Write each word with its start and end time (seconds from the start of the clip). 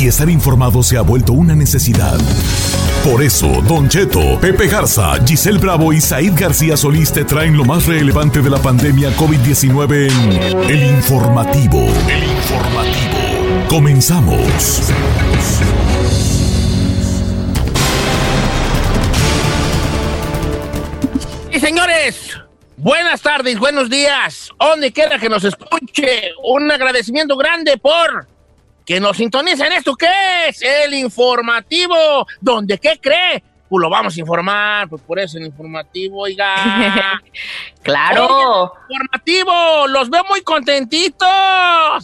Y 0.00 0.06
estar 0.06 0.30
informado 0.30 0.82
se 0.82 0.96
ha 0.96 1.02
vuelto 1.02 1.34
una 1.34 1.54
necesidad. 1.54 2.18
Por 3.04 3.22
eso, 3.22 3.60
Don 3.68 3.86
Cheto, 3.86 4.40
Pepe 4.40 4.66
Garza, 4.66 5.12
Giselle 5.26 5.58
Bravo 5.58 5.92
y 5.92 6.00
Said 6.00 6.32
García 6.34 6.74
Solís 6.74 7.12
te 7.12 7.22
traen 7.26 7.54
lo 7.54 7.66
más 7.66 7.84
relevante 7.84 8.40
de 8.40 8.48
la 8.48 8.56
pandemia 8.56 9.14
COVID-19 9.14 10.10
en 10.10 10.70
El 10.70 10.84
Informativo. 10.84 11.86
El 12.08 12.24
Informativo. 12.24 13.68
Comenzamos. 13.68 14.90
Y 21.52 21.60
señores, 21.60 22.38
buenas 22.78 23.20
tardes, 23.20 23.58
buenos 23.58 23.90
días. 23.90 24.48
Donde 24.58 24.92
quiera 24.92 25.18
que 25.18 25.28
nos 25.28 25.44
escuche, 25.44 26.32
un 26.42 26.70
agradecimiento 26.70 27.36
grande 27.36 27.76
por 27.76 28.26
que 28.84 29.00
nos 29.00 29.16
sintonicen 29.16 29.72
esto 29.72 29.94
que 29.94 30.08
es 30.48 30.62
el 30.62 30.94
informativo, 30.94 32.26
donde 32.40 32.78
qué 32.78 32.98
cree, 33.00 33.42
pues 33.70 33.80
lo 33.80 33.88
vamos 33.88 34.16
a 34.16 34.20
informar, 34.20 34.88
pues 34.88 35.00
por 35.02 35.20
eso 35.20 35.38
el 35.38 35.46
informativo, 35.46 36.22
oiga. 36.22 37.22
claro. 37.82 38.72
informativo, 38.88 39.86
los 39.86 40.10
veo 40.10 40.24
muy 40.28 40.42
contentitos. 40.42 41.28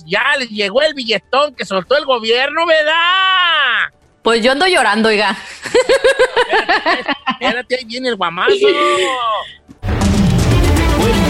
Ya 0.06 0.36
les 0.38 0.48
llegó 0.48 0.80
el 0.82 0.94
billetón 0.94 1.56
que 1.56 1.64
soltó 1.64 1.96
el 1.96 2.04
gobierno, 2.04 2.66
¿verdad? 2.66 3.92
Pues 4.22 4.44
yo 4.44 4.52
ando 4.52 4.68
llorando, 4.68 5.08
oiga. 5.08 5.36
Espérate, 5.64 7.10
espérate 7.40 7.76
ahí 7.76 7.84
viene 7.84 8.10
el 8.10 8.16
guamazo. 8.16 8.54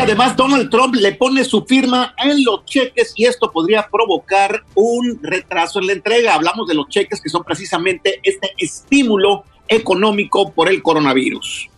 Además 0.00 0.36
Donald 0.36 0.70
Trump 0.70 0.94
le 0.94 1.12
pone 1.12 1.44
su 1.44 1.64
firma 1.64 2.14
en 2.18 2.44
los 2.44 2.64
cheques 2.64 3.12
y 3.16 3.26
esto 3.26 3.50
podría 3.50 3.88
provocar 3.90 4.62
un 4.74 5.18
retraso 5.20 5.80
en 5.80 5.88
la 5.88 5.92
entrega. 5.92 6.34
Hablamos 6.34 6.68
de 6.68 6.74
los 6.74 6.88
cheques 6.88 7.20
que 7.20 7.28
son 7.28 7.42
precisamente 7.42 8.20
este 8.22 8.54
estímulo 8.58 9.44
económico 9.66 10.52
por 10.52 10.68
el 10.68 10.82
coronavirus. 10.82 11.68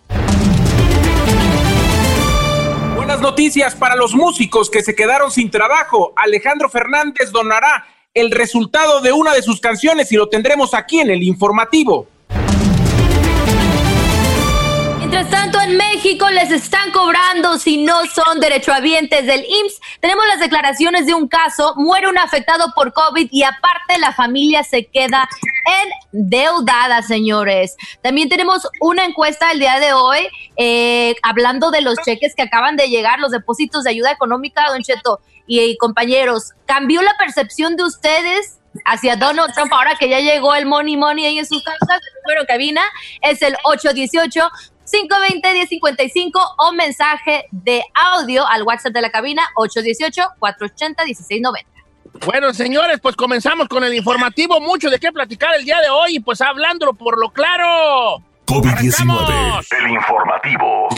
Buenas 2.95 3.21
noticias 3.21 3.75
para 3.75 3.97
los 3.97 4.15
músicos 4.15 4.69
que 4.71 4.83
se 4.83 4.95
quedaron 4.95 5.31
sin 5.31 5.51
trabajo. 5.51 6.13
Alejandro 6.15 6.69
Fernández 6.69 7.33
donará 7.33 7.87
el 8.13 8.31
resultado 8.31 9.01
de 9.01 9.13
una 9.13 9.33
de 9.33 9.43
sus 9.43 9.61
canciones 9.61 10.13
y 10.13 10.17
lo 10.17 10.29
tendremos 10.29 10.75
aquí 10.75 11.01
en 11.01 11.11
el 11.11 11.23
informativo. 11.23 12.07
Mientras 15.11 15.29
tanto, 15.29 15.61
en 15.61 15.77
México 15.77 16.31
les 16.31 16.53
están 16.53 16.93
cobrando 16.93 17.59
si 17.59 17.83
no 17.83 18.07
son 18.07 18.39
derechohabientes 18.39 19.27
del 19.27 19.41
IMSS. 19.41 19.81
Tenemos 19.99 20.25
las 20.29 20.39
declaraciones 20.39 21.05
de 21.05 21.15
un 21.15 21.27
caso, 21.27 21.75
muere 21.75 22.09
un 22.09 22.17
afectado 22.17 22.73
por 22.77 22.93
COVID 22.93 23.27
y 23.33 23.43
aparte 23.43 23.99
la 23.99 24.13
familia 24.13 24.63
se 24.63 24.87
queda 24.87 25.29
endeudada, 26.13 27.03
señores. 27.03 27.77
También 28.05 28.29
tenemos 28.29 28.69
una 28.81 29.05
encuesta 29.05 29.51
el 29.51 29.59
día 29.59 29.81
de 29.81 29.93
hoy 29.95 30.29
eh, 30.57 31.17
hablando 31.25 31.73
de 31.73 31.81
los 31.81 31.97
cheques 32.05 32.37
que 32.37 32.43
acaban 32.43 32.77
de 32.77 32.89
llegar, 32.89 33.19
los 33.19 33.33
depósitos 33.33 33.83
de 33.83 33.91
ayuda 33.91 34.13
económica, 34.13 34.69
don 34.69 34.81
Cheto 34.81 35.19
y, 35.45 35.77
compañeros. 35.79 36.53
¿Cambió 36.67 37.03
la 37.03 37.17
percepción 37.19 37.75
de 37.75 37.83
ustedes 37.83 38.61
hacia 38.85 39.17
Donald 39.17 39.53
Trump 39.55 39.73
ahora 39.73 39.97
que 39.99 40.09
ya 40.09 40.21
llegó 40.21 40.55
el 40.55 40.67
money 40.67 40.97
money 40.97 41.27
ahí 41.27 41.39
en 41.41 41.47
sus 41.47 41.65
casas? 41.65 41.81
El 41.99 42.23
número 42.23 42.47
cabina 42.47 42.83
es 43.23 43.43
el 43.43 43.57
818 43.65 44.49
520-1055 44.91 46.55
o 46.59 46.73
mensaje 46.73 47.47
de 47.51 47.83
audio 47.95 48.47
al 48.47 48.63
WhatsApp 48.63 48.93
de 48.93 49.01
la 49.01 49.11
cabina 49.11 49.43
818-480-1690. 49.57 51.65
Bueno, 52.27 52.53
señores, 52.53 52.99
pues 53.01 53.17
comenzamos 53.17 53.69
con 53.69 53.85
el 53.85 53.95
informativo. 53.95 54.61
Mucho 54.61 54.91
de 54.91 54.99
qué 54.99 55.13
platicar 55.13 55.55
el 55.55 55.65
día 55.65 55.81
de 55.81 55.89
hoy, 55.89 56.21
pues 56.21 56.41
hablándolo 56.41 56.95
por 56.95 57.19
lo 57.19 57.31
claro. 57.31 58.23
COVID-19. 58.47 59.65
El 59.79 59.91
informativo. 59.91 60.89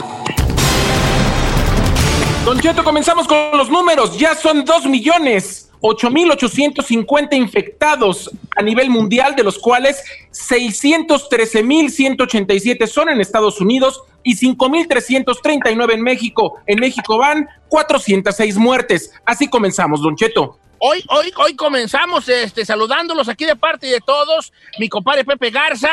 Don 2.44 2.59
Cheto, 2.59 2.82
comenzamos 2.82 3.28
con 3.28 3.56
los 3.56 3.70
números. 3.70 4.19
Ya 4.19 4.34
son 4.34 4.64
2 4.64 4.86
millones 4.86 5.72
8.850 5.82 7.37
infectados 7.37 8.31
a 8.56 8.62
nivel 8.62 8.88
mundial, 8.88 9.37
de 9.37 9.43
los 9.43 9.59
cuales 9.59 10.03
613.187 10.31 12.87
son 12.87 13.10
en 13.10 13.20
Estados 13.20 13.60
Unidos 13.60 14.03
y 14.22 14.37
5.339 14.37 15.92
en 15.92 16.03
México. 16.03 16.54
En 16.66 16.78
México 16.78 17.19
van 17.19 17.48
406 17.69 18.56
muertes. 18.56 19.12
Así 19.25 19.48
comenzamos, 19.48 20.00
Don 20.00 20.15
Cheto. 20.16 20.59
Hoy, 20.84 21.00
hoy, 21.10 21.32
hoy 21.37 21.54
comenzamos 21.54 22.28
este, 22.28 22.65
saludándolos 22.65 23.28
aquí 23.28 23.44
de 23.44 23.54
parte 23.54 23.87
de 23.87 24.00
todos. 24.00 24.53
Mi 24.81 24.88
compadre 24.88 25.25
Pepe 25.25 25.50
Garza. 25.50 25.88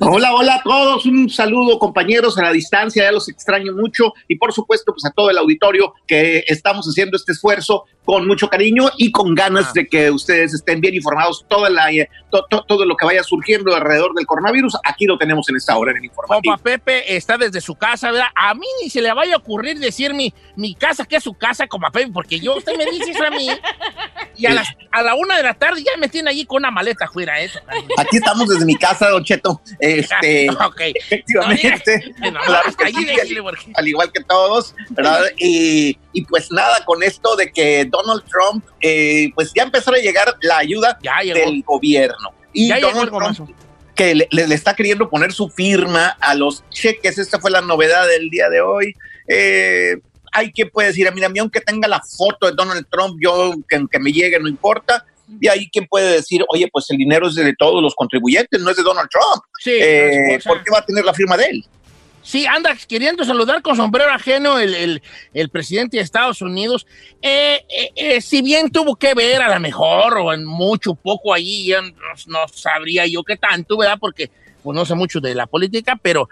Hola, 0.00 0.34
hola 0.34 0.54
a 0.54 0.62
todos. 0.62 1.04
Un 1.04 1.28
saludo, 1.28 1.78
compañeros, 1.78 2.38
a 2.38 2.42
la 2.42 2.52
distancia. 2.52 3.04
Ya 3.04 3.12
los 3.12 3.28
extraño 3.28 3.74
mucho. 3.74 4.14
Y 4.26 4.36
por 4.36 4.54
supuesto, 4.54 4.94
pues 4.94 5.04
a 5.04 5.10
todo 5.10 5.28
el 5.28 5.36
auditorio 5.36 5.92
que 6.06 6.42
estamos 6.46 6.86
haciendo 6.86 7.18
este 7.18 7.32
esfuerzo 7.32 7.84
con 8.04 8.26
mucho 8.26 8.48
cariño 8.48 8.90
y 8.98 9.10
con 9.10 9.34
ganas 9.34 9.66
Ah. 9.68 9.72
de 9.74 9.86
que 9.86 10.10
ustedes 10.10 10.52
estén 10.54 10.80
bien 10.80 10.94
informados 10.94 11.44
toda 11.48 11.70
la, 11.70 11.90
eh, 11.90 12.08
to- 12.30 12.44
to- 12.50 12.64
todo 12.68 12.84
lo 12.84 12.96
que 12.96 13.06
vaya 13.06 13.22
surgiendo 13.22 13.74
alrededor 13.74 14.14
del 14.14 14.26
coronavirus. 14.26 14.76
Aquí 14.84 15.06
lo 15.06 15.16
tenemos 15.16 15.48
en 15.48 15.56
esta 15.56 15.76
hora 15.76 15.92
en 15.92 15.98
el 15.98 16.04
informativo. 16.04 16.54
Compa 16.54 16.62
Pepe 16.62 17.16
está 17.16 17.38
desde 17.38 17.60
su 17.60 17.74
casa, 17.74 18.10
¿verdad? 18.10 18.26
A 18.34 18.54
mí 18.54 18.66
ni 18.82 18.90
se 18.90 19.00
le 19.00 19.12
vaya 19.12 19.34
a 19.34 19.38
ocurrir 19.38 19.78
decir 19.78 20.12
mi, 20.14 20.32
mi 20.56 20.74
casa 20.74 21.04
que 21.06 21.16
es 21.16 21.22
su 21.24 21.34
casa, 21.34 21.66
compa 21.66 21.90
Pepe, 21.90 22.10
porque 22.12 22.38
yo, 22.40 22.56
usted 22.56 22.76
me 22.76 22.84
dice 22.86 23.10
eso 23.12 23.24
a 23.24 23.30
mí. 23.30 23.48
Y 24.36 24.46
a, 24.46 24.54
las- 24.54 24.68
a 24.90 25.02
la 25.02 25.14
una 25.14 25.36
de 25.36 25.42
la 25.44 25.54
tarde 25.54 25.82
ya 25.82 25.96
me 25.98 26.08
tiene 26.08 26.30
allí 26.30 26.44
con 26.44 26.58
una 26.58 26.70
maleta 26.70 27.08
fuera, 27.08 27.40
eso. 27.40 27.58
Aquí 27.96 28.16
estamos 28.16 28.48
desde 28.48 28.64
mi 28.66 28.76
casa, 28.76 29.08
Don 29.08 29.24
Cheto. 29.24 29.60
Este, 29.78 30.48
ok. 30.66 30.80
efectivamente. 30.94 32.14
No, 32.18 32.30
no, 32.32 32.40
Claro 32.40 32.70
sí, 33.26 33.36
porque- 33.42 33.72
al 33.74 33.88
igual 33.88 34.10
que 34.12 34.22
todos, 34.24 34.74
¿verdad? 34.90 35.22
Y, 35.38 35.96
y 36.12 36.24
pues 36.26 36.50
nada, 36.50 36.84
con 36.84 37.02
esto 37.02 37.36
de 37.36 37.52
que 37.52 37.84
Donald 37.94 38.24
Trump, 38.24 38.64
eh, 38.80 39.30
pues 39.34 39.52
ya 39.54 39.62
empezó 39.62 39.92
a 39.92 39.98
llegar 39.98 40.34
la 40.42 40.58
ayuda 40.58 40.98
del 41.22 41.62
gobierno. 41.62 42.32
Y 42.52 42.68
Ya 42.68 42.80
Donald. 42.80 43.10
Trump 43.10 43.50
que 43.94 44.14
le, 44.14 44.54
está 44.54 44.74
queriendo 44.74 45.08
poner 45.08 45.32
su 45.32 45.48
firma 45.48 46.16
a 46.20 46.34
los 46.34 46.64
cheques. 46.70 47.18
Esta 47.18 47.38
fue 47.38 47.50
la 47.50 47.60
novedad 47.60 48.08
del 48.08 48.28
día 48.28 48.48
de 48.48 48.60
hoy. 48.60 48.94
Eh, 49.28 49.96
hay 50.32 50.50
quien 50.50 50.68
puede 50.70 50.88
decir, 50.88 51.08
mira, 51.14 51.28
a 51.28 51.30
mí 51.30 51.38
aunque 51.38 51.60
tenga 51.60 51.86
la 51.86 52.00
foto 52.00 52.46
de 52.46 52.52
Donald 52.56 52.86
Trump, 52.90 53.16
yo 53.22 53.54
que, 53.68 53.86
que 53.90 53.98
me 54.00 54.12
llegue 54.12 54.38
no 54.40 54.48
importa. 54.48 55.04
Y 55.40 55.48
hay 55.48 55.70
quien 55.70 55.86
puede 55.86 56.14
decir, 56.14 56.44
oye, 56.48 56.68
pues 56.70 56.90
el 56.90 56.98
dinero 56.98 57.28
es 57.28 57.34
de 57.34 57.54
todos 57.56 57.82
los 57.82 57.94
contribuyentes, 57.94 58.60
no 58.60 58.70
es 58.70 58.76
de 58.76 58.82
Donald 58.82 59.08
Trump. 59.10 59.44
Sí, 59.60 59.72
Eh. 59.72 60.38
¿Por 60.44 60.62
qué 60.62 60.70
va 60.70 60.78
a 60.78 60.84
tener 60.84 61.04
la 61.04 61.14
firma 61.14 61.36
de 61.36 61.44
él? 61.44 61.64
Sí, 62.24 62.46
anda 62.46 62.74
queriendo 62.88 63.22
saludar 63.22 63.60
con 63.60 63.76
sombrero 63.76 64.10
ajeno 64.10 64.58
el, 64.58 65.02
presidente 65.52 65.98
de 65.98 66.02
Estados 66.02 66.40
Unidos. 66.40 66.86
Eh, 67.20 67.62
eh, 67.68 67.90
eh, 67.94 68.20
si 68.22 68.40
bien 68.40 68.70
tuvo 68.70 68.96
que 68.96 69.12
ver 69.12 69.42
a 69.42 69.52
lo 69.52 69.60
mejor, 69.60 70.16
o 70.16 70.32
en 70.32 70.42
mucho, 70.42 70.94
poco 70.94 71.34
allí, 71.34 71.70
no, 72.26 72.48
sabría 72.48 73.06
yo 73.06 73.22
qué 73.24 73.36
tanto, 73.36 73.76
¿verdad? 73.76 73.98
Porque 74.00 74.30
no 74.64 74.86
sé 74.86 74.94
mucho 74.94 75.20
de 75.20 75.34
la 75.34 75.46
política, 75.46 75.98
pero 76.00 76.30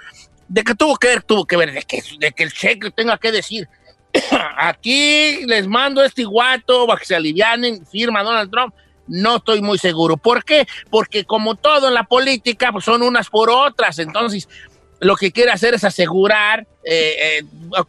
de 0.49 0.65
que 0.65 0.75
tuvo 0.75 0.97
que 0.97 1.09
ver, 1.09 1.23
tuvo 1.25 1.45
que 1.45 1.59
ver, 1.59 1.73
de 1.73 1.83
que, 1.83 2.03
de 2.19 2.33
que 2.33 2.45
el 2.45 2.53
cheque 2.55 2.91
tenga 2.91 3.19
que 3.19 3.31
decir. 3.31 3.69
Aquí 4.57 5.45
les 5.45 5.67
mando 5.67 6.03
este 6.03 6.25
guato 6.25 6.87
para 6.87 7.01
que 7.01 7.05
se 7.05 7.17
alivianen, 7.17 7.85
firma 7.85 8.23
Donald 8.23 8.51
Trump. 8.51 8.75
No 9.09 9.37
estoy 9.37 9.61
muy 9.61 9.77
seguro. 9.77 10.17
¿Por 10.17 10.43
qué? 10.43 10.67
Porque 10.89 11.25
como 11.25 11.55
todo 11.55 11.89
en 11.89 11.95
la 11.95 12.05
política, 12.05 12.73
pues 12.73 12.87
son 12.87 13.03
unas 13.03 13.29
por 13.29 13.51
otras. 13.51 13.99
Entonces, 13.99 14.49
lo 15.03 15.17
que 15.17 15.33
quiere 15.33 15.51
hacer 15.51 15.75
es 15.75 15.83
asegurar, 15.83 16.65
eh, 16.85 17.41
eh, 17.41 17.43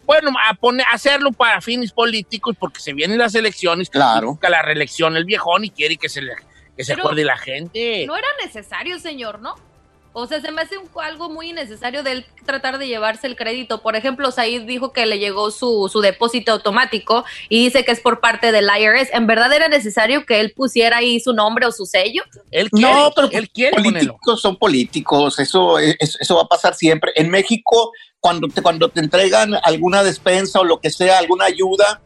bueno, 0.03 0.31
a 0.49 0.55
poner, 0.55 0.85
hacerlo 0.91 1.31
para 1.31 1.61
fines 1.61 1.91
políticos, 1.91 2.55
porque 2.59 2.79
se 2.79 2.91
vienen 2.91 3.19
las 3.19 3.35
elecciones, 3.35 3.91
claro. 3.91 4.29
busca 4.29 4.49
la 4.49 4.63
reelección 4.63 5.15
el 5.15 5.23
viejón 5.23 5.63
y 5.63 5.69
quiere 5.69 5.97
que 5.97 6.09
se, 6.09 6.23
le, 6.23 6.33
que 6.75 6.83
se 6.83 6.93
acuerde 6.93 7.23
la 7.23 7.37
gente. 7.37 8.05
No 8.07 8.17
era 8.17 8.27
necesario, 8.43 8.97
señor, 8.97 9.39
¿no? 9.41 9.55
O 10.13 10.27
sea, 10.27 10.39
se 10.41 10.51
me 10.51 10.61
hace 10.61 10.75
algo 11.01 11.29
muy 11.29 11.49
innecesario 11.49 12.03
de 12.03 12.11
él 12.11 12.25
tratar 12.45 12.77
de 12.77 12.87
llevarse 12.87 13.25
el 13.27 13.35
crédito. 13.35 13.81
Por 13.81 13.95
ejemplo, 13.95 14.31
Said 14.31 14.63
dijo 14.63 14.93
que 14.93 15.05
le 15.05 15.17
llegó 15.17 15.49
su, 15.49 15.89
su 15.91 16.01
depósito 16.01 16.51
automático 16.51 17.25
y 17.49 17.65
dice 17.65 17.83
que 17.83 17.91
es 17.91 17.99
por 17.99 18.19
parte 18.19 18.51
del 18.51 18.65
IRS. 18.65 19.09
¿En 19.13 19.25
verdad 19.25 19.51
era 19.51 19.67
necesario 19.67 20.25
que 20.25 20.39
él 20.39 20.53
pusiera 20.55 20.97
ahí 20.97 21.19
su 21.19 21.33
nombre 21.33 21.65
o 21.65 21.71
su 21.71 21.85
sello? 21.85 22.23
Él 22.51 22.69
no, 22.71 23.11
pero 23.15 23.29
él 23.31 23.49
quiere 23.49 23.75
políticos 23.75 24.41
son 24.41 24.57
políticos, 24.57 25.39
eso, 25.39 25.79
eso, 25.79 26.35
va 26.35 26.43
a 26.43 26.47
pasar 26.47 26.75
siempre. 26.75 27.11
En 27.15 27.29
México, 27.29 27.91
cuando 28.19 28.47
te, 28.47 28.61
cuando 28.61 28.89
te 28.89 28.99
entregan 28.99 29.55
alguna 29.63 30.03
despensa 30.03 30.59
o 30.59 30.63
lo 30.63 30.79
que 30.79 30.89
sea, 30.89 31.17
alguna 31.17 31.45
ayuda, 31.45 32.01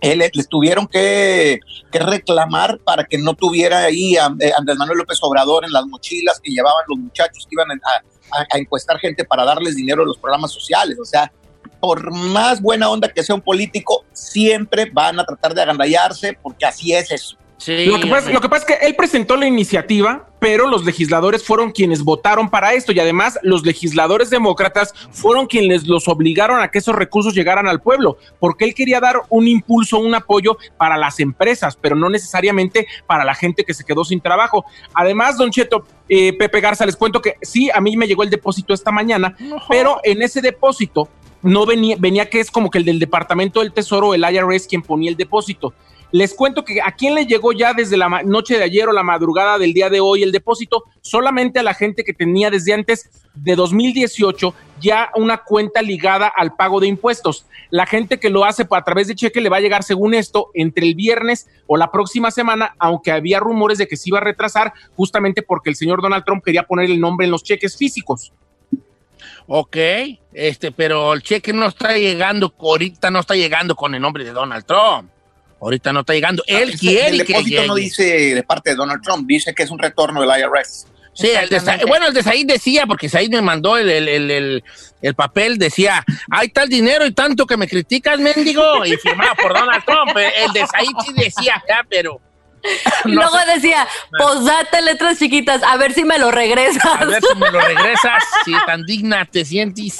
él, 0.00 0.18
les 0.18 0.48
tuvieron 0.48 0.86
que, 0.86 1.60
reclamar 1.92 2.78
para 2.84 3.04
que 3.04 3.18
no 3.18 3.34
tuviera 3.34 3.80
ahí 3.84 4.16
a, 4.16 4.32
eh, 4.40 4.52
Andrés 4.56 4.76
Manuel 4.76 4.98
López 4.98 5.18
Obrador 5.22 5.64
en 5.64 5.72
las 5.72 5.86
mochilas 5.86 6.40
que 6.40 6.50
llevaban 6.50 6.84
los 6.88 6.98
muchachos 6.98 7.46
que 7.48 7.54
iban 7.54 7.68
a, 7.70 8.44
a, 8.54 8.58
encuestar 8.58 8.98
gente 8.98 9.24
para 9.24 9.44
darles 9.44 9.76
dinero 9.76 10.02
a 10.02 10.06
los 10.06 10.18
programas 10.18 10.52
sociales. 10.52 10.98
O 11.00 11.04
sea, 11.04 11.32
por 11.80 12.12
más 12.12 12.60
buena 12.60 12.88
onda 12.88 13.08
que 13.08 13.22
sea 13.22 13.34
un 13.34 13.40
político, 13.40 14.04
siempre 14.12 14.90
van 14.92 15.18
a 15.20 15.24
tratar 15.24 15.54
de 15.54 15.62
agandallarse 15.62 16.38
porque 16.42 16.66
así 16.66 16.92
es 16.92 17.10
eso 17.10 17.38
lo, 17.66 18.00
que 18.00 18.06
pasa, 18.06 18.30
lo, 18.30 18.40
que 18.40 18.48
pasa, 18.48 18.66
es 18.66 18.78
que 18.78 18.86
él 18.86 18.94
presentó 18.94 19.36
la 19.36 19.46
iniciativa, 19.46 20.27
pero 20.38 20.66
los 20.66 20.84
legisladores 20.84 21.44
fueron 21.44 21.72
quienes 21.72 22.02
votaron 22.02 22.48
para 22.48 22.74
esto 22.74 22.92
y 22.92 23.00
además 23.00 23.38
los 23.42 23.64
legisladores 23.64 24.30
demócratas 24.30 24.94
fueron 25.10 25.46
quienes 25.46 25.86
los 25.86 26.08
obligaron 26.08 26.60
a 26.60 26.70
que 26.70 26.78
esos 26.78 26.94
recursos 26.94 27.34
llegaran 27.34 27.66
al 27.66 27.80
pueblo, 27.80 28.18
porque 28.38 28.64
él 28.64 28.74
quería 28.74 29.00
dar 29.00 29.22
un 29.28 29.48
impulso, 29.48 29.98
un 29.98 30.14
apoyo 30.14 30.56
para 30.76 30.96
las 30.96 31.20
empresas, 31.20 31.76
pero 31.80 31.96
no 31.96 32.08
necesariamente 32.08 32.86
para 33.06 33.24
la 33.24 33.34
gente 33.34 33.64
que 33.64 33.74
se 33.74 33.84
quedó 33.84 34.04
sin 34.04 34.20
trabajo. 34.20 34.64
Además, 34.94 35.36
don 35.36 35.50
Cheto, 35.50 35.84
eh, 36.08 36.32
Pepe 36.36 36.60
Garza, 36.60 36.86
les 36.86 36.96
cuento 36.96 37.20
que 37.20 37.34
sí, 37.42 37.70
a 37.72 37.80
mí 37.80 37.96
me 37.96 38.06
llegó 38.06 38.22
el 38.22 38.30
depósito 38.30 38.74
esta 38.74 38.90
mañana, 38.90 39.36
pero 39.68 40.00
en 40.04 40.22
ese 40.22 40.40
depósito 40.40 41.08
no 41.42 41.66
venía, 41.66 41.96
venía 41.98 42.28
que 42.28 42.40
es 42.40 42.50
como 42.50 42.70
que 42.70 42.78
el 42.78 42.84
del 42.84 42.98
Departamento 42.98 43.60
del 43.60 43.72
Tesoro, 43.72 44.14
el 44.14 44.24
IRS, 44.24 44.66
quien 44.66 44.82
ponía 44.82 45.10
el 45.10 45.16
depósito. 45.16 45.72
Les 46.10 46.32
cuento 46.32 46.64
que 46.64 46.80
a 46.80 46.92
quién 46.92 47.14
le 47.14 47.26
llegó 47.26 47.52
ya 47.52 47.74
desde 47.74 47.98
la 47.98 48.08
noche 48.24 48.56
de 48.56 48.64
ayer 48.64 48.88
o 48.88 48.92
la 48.92 49.02
madrugada 49.02 49.58
del 49.58 49.74
día 49.74 49.90
de 49.90 50.00
hoy 50.00 50.22
el 50.22 50.32
depósito, 50.32 50.84
solamente 51.02 51.58
a 51.58 51.62
la 51.62 51.74
gente 51.74 52.02
que 52.02 52.14
tenía 52.14 52.50
desde 52.50 52.72
antes 52.72 53.10
de 53.34 53.54
2018 53.54 54.54
ya 54.80 55.10
una 55.16 55.38
cuenta 55.38 55.82
ligada 55.82 56.32
al 56.34 56.56
pago 56.56 56.80
de 56.80 56.86
impuestos. 56.86 57.44
La 57.70 57.84
gente 57.84 58.18
que 58.18 58.30
lo 58.30 58.46
hace 58.46 58.66
a 58.70 58.84
través 58.84 59.08
de 59.08 59.14
cheque 59.14 59.42
le 59.42 59.50
va 59.50 59.58
a 59.58 59.60
llegar, 59.60 59.82
según 59.82 60.14
esto, 60.14 60.50
entre 60.54 60.86
el 60.86 60.94
viernes 60.94 61.46
o 61.66 61.76
la 61.76 61.90
próxima 61.90 62.30
semana, 62.30 62.74
aunque 62.78 63.12
había 63.12 63.38
rumores 63.40 63.76
de 63.76 63.86
que 63.86 63.96
se 63.96 64.08
iba 64.08 64.18
a 64.18 64.22
retrasar 64.22 64.72
justamente 64.96 65.42
porque 65.42 65.68
el 65.68 65.76
señor 65.76 66.00
Donald 66.00 66.24
Trump 66.24 66.42
quería 66.42 66.62
poner 66.62 66.90
el 66.90 67.00
nombre 67.00 67.26
en 67.26 67.32
los 67.32 67.42
cheques 67.42 67.76
físicos. 67.76 68.32
Ok, 69.46 69.76
este, 70.32 70.72
pero 70.72 71.12
el 71.12 71.22
cheque 71.22 71.52
no 71.52 71.66
está 71.66 71.96
llegando, 71.96 72.54
ahorita 72.58 73.10
no 73.10 73.20
está 73.20 73.34
llegando 73.34 73.74
con 73.76 73.94
el 73.94 74.00
nombre 74.00 74.24
de 74.24 74.32
Donald 74.32 74.64
Trump. 74.64 75.10
Ahorita 75.60 75.92
no 75.92 76.00
está 76.00 76.14
llegando. 76.14 76.42
Ah, 76.48 76.52
Él 76.52 76.78
quiere 76.78 77.08
el 77.08 77.18
depósito 77.18 77.66
no 77.66 77.74
dice 77.74 78.34
de 78.34 78.42
parte 78.42 78.70
de 78.70 78.76
Donald 78.76 79.02
Trump, 79.02 79.26
dice 79.26 79.54
que 79.54 79.64
es 79.64 79.70
un 79.70 79.78
retorno 79.78 80.20
del 80.20 80.30
IRS. 80.30 80.86
Sí, 81.14 81.30
bueno, 81.88 82.06
el 82.06 82.14
de 82.14 82.22
Said 82.22 82.46
decía, 82.46 82.86
porque 82.86 83.08
Said 83.08 83.30
me 83.30 83.42
mandó 83.42 83.76
el, 83.76 83.90
el, 83.90 84.62
el, 85.02 85.14
papel, 85.16 85.58
decía, 85.58 86.04
hay 86.30 86.48
tal 86.50 86.68
dinero 86.68 87.04
y 87.04 87.10
tanto 87.10 87.44
que 87.44 87.56
me 87.56 87.66
criticas, 87.66 88.20
mendigo, 88.20 88.86
y 88.86 88.96
firmado 88.98 89.34
por 89.34 89.52
Donald 89.52 89.84
Trump. 89.84 90.16
El 90.16 90.52
de 90.52 90.60
Said 90.60 90.94
sí 91.04 91.12
decía, 91.16 91.60
ya, 91.68 91.84
pero 91.88 92.20
Y 93.04 93.12
luego 93.12 93.36
decía, 93.54 93.86
posate 94.18 94.82
letras 94.82 95.18
chiquitas, 95.18 95.62
a 95.62 95.76
ver 95.76 95.92
si 95.92 96.04
me 96.04 96.18
lo 96.18 96.30
regresas. 96.30 96.84
A 96.84 97.04
ver 97.04 97.22
si 97.22 97.38
me 97.38 97.50
lo 97.50 97.60
regresas, 97.60 98.24
si 98.44 98.52
tan 98.66 98.84
digna 98.84 99.24
te 99.24 99.44
sientes. 99.44 99.96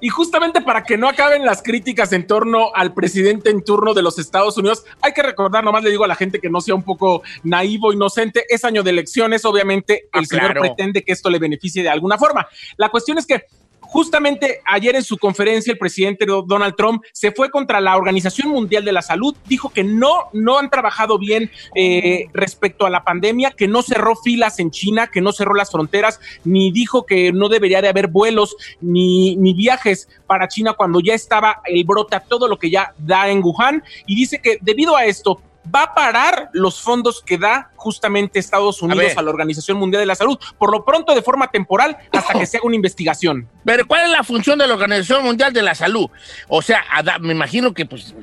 y 0.00 0.08
justamente 0.08 0.60
para 0.60 0.82
que 0.82 0.98
no 0.98 1.08
acaben 1.08 1.44
las 1.44 1.62
críticas 1.62 2.12
en 2.12 2.26
torno 2.26 2.70
al 2.74 2.92
presidente 2.92 3.50
en 3.50 3.64
turno 3.64 3.94
de 3.94 4.02
los 4.02 4.18
Estados 4.18 4.56
Unidos, 4.58 4.84
hay 5.00 5.12
que 5.12 5.22
recordar, 5.22 5.64
nomás 5.64 5.84
le 5.84 5.90
digo 5.90 6.04
a 6.04 6.08
la 6.08 6.16
gente 6.16 6.40
que 6.40 6.50
no 6.50 6.60
sea 6.60 6.74
un 6.74 6.82
poco 6.82 7.22
naivo, 7.42 7.92
inocente, 7.92 8.44
es 8.48 8.64
año 8.64 8.82
de 8.82 8.90
elecciones, 8.90 9.44
obviamente 9.44 10.08
el 10.12 10.22
ah, 10.22 10.24
señor 10.24 10.58
pretende 10.58 11.02
que 11.02 11.12
esto 11.12 11.30
le 11.30 11.38
beneficie 11.38 11.82
de 11.82 11.88
alguna 11.88 12.18
forma. 12.18 12.46
La 12.76 12.88
cuestión 12.88 13.18
es 13.18 13.26
que 13.26 13.46
Justamente 13.90 14.60
ayer 14.64 14.94
en 14.94 15.02
su 15.02 15.18
conferencia 15.18 15.72
el 15.72 15.78
presidente 15.78 16.24
Donald 16.24 16.76
Trump 16.76 17.02
se 17.12 17.32
fue 17.32 17.50
contra 17.50 17.80
la 17.80 17.96
Organización 17.96 18.48
Mundial 18.48 18.84
de 18.84 18.92
la 18.92 19.02
Salud, 19.02 19.34
dijo 19.46 19.70
que 19.70 19.82
no, 19.82 20.28
no 20.32 20.58
han 20.58 20.70
trabajado 20.70 21.18
bien 21.18 21.50
eh, 21.74 22.26
respecto 22.32 22.86
a 22.86 22.90
la 22.90 23.02
pandemia, 23.02 23.50
que 23.50 23.66
no 23.66 23.82
cerró 23.82 24.14
filas 24.14 24.60
en 24.60 24.70
China, 24.70 25.08
que 25.08 25.20
no 25.20 25.32
cerró 25.32 25.54
las 25.54 25.72
fronteras, 25.72 26.20
ni 26.44 26.70
dijo 26.70 27.04
que 27.04 27.32
no 27.32 27.48
debería 27.48 27.82
de 27.82 27.88
haber 27.88 28.06
vuelos 28.06 28.56
ni, 28.80 29.34
ni 29.34 29.54
viajes 29.54 30.08
para 30.26 30.46
China 30.46 30.74
cuando 30.74 31.00
ya 31.00 31.14
estaba 31.14 31.60
el 31.64 31.82
brote 31.84 32.10
todo 32.28 32.48
lo 32.48 32.58
que 32.58 32.70
ya 32.70 32.94
da 32.98 33.28
en 33.28 33.42
Wuhan, 33.42 33.82
y 34.06 34.14
dice 34.14 34.40
que 34.40 34.58
debido 34.60 34.96
a 34.96 35.04
esto 35.04 35.42
va 35.74 35.84
a 35.84 35.94
parar 35.94 36.50
los 36.52 36.80
fondos 36.80 37.22
que 37.24 37.38
da 37.38 37.70
justamente 37.76 38.38
Estados 38.38 38.82
Unidos 38.82 39.12
a, 39.16 39.22
la 39.22 39.30
Organización 39.30 39.78
Mundial 39.78 40.00
de 40.00 40.06
la 40.06 40.14
Salud, 40.14 40.38
por 40.58 40.70
lo 40.70 40.84
pronto 40.84 41.14
de 41.14 41.22
forma 41.22 41.50
temporal 41.50 41.96
hasta 42.12 42.38
que 42.38 42.46
se 42.46 42.58
haga 42.58 42.66
una 42.66 42.76
investigación. 42.76 43.48
Pero 43.64 43.86
¿cuál 43.86 44.06
es 44.06 44.10
la 44.10 44.22
función 44.22 44.58
de 44.58 44.66
la 44.66 44.74
Organización 44.74 45.24
Mundial 45.24 45.52
de 45.52 45.62
la 45.62 45.74
Salud? 45.74 46.08
O 46.48 46.62
sea, 46.62 46.84
me 47.20 47.32
imagino 47.32 47.72
que 47.72 47.86
pues, 47.86 48.14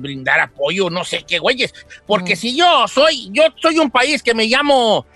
brindar 0.00 0.40
apoyo, 0.40 0.90
no 0.90 1.04
sé 1.04 1.24
qué 1.26 1.38
güeyes, 1.38 1.74
porque 2.06 2.36
si 2.36 2.56
yo 2.56 2.86
soy, 2.88 3.30
yo 3.32 3.44
soy 3.60 3.78
un 3.78 3.90
país 3.90 4.22
que 4.22 4.34
me 4.34 4.46
llamo 4.46 5.06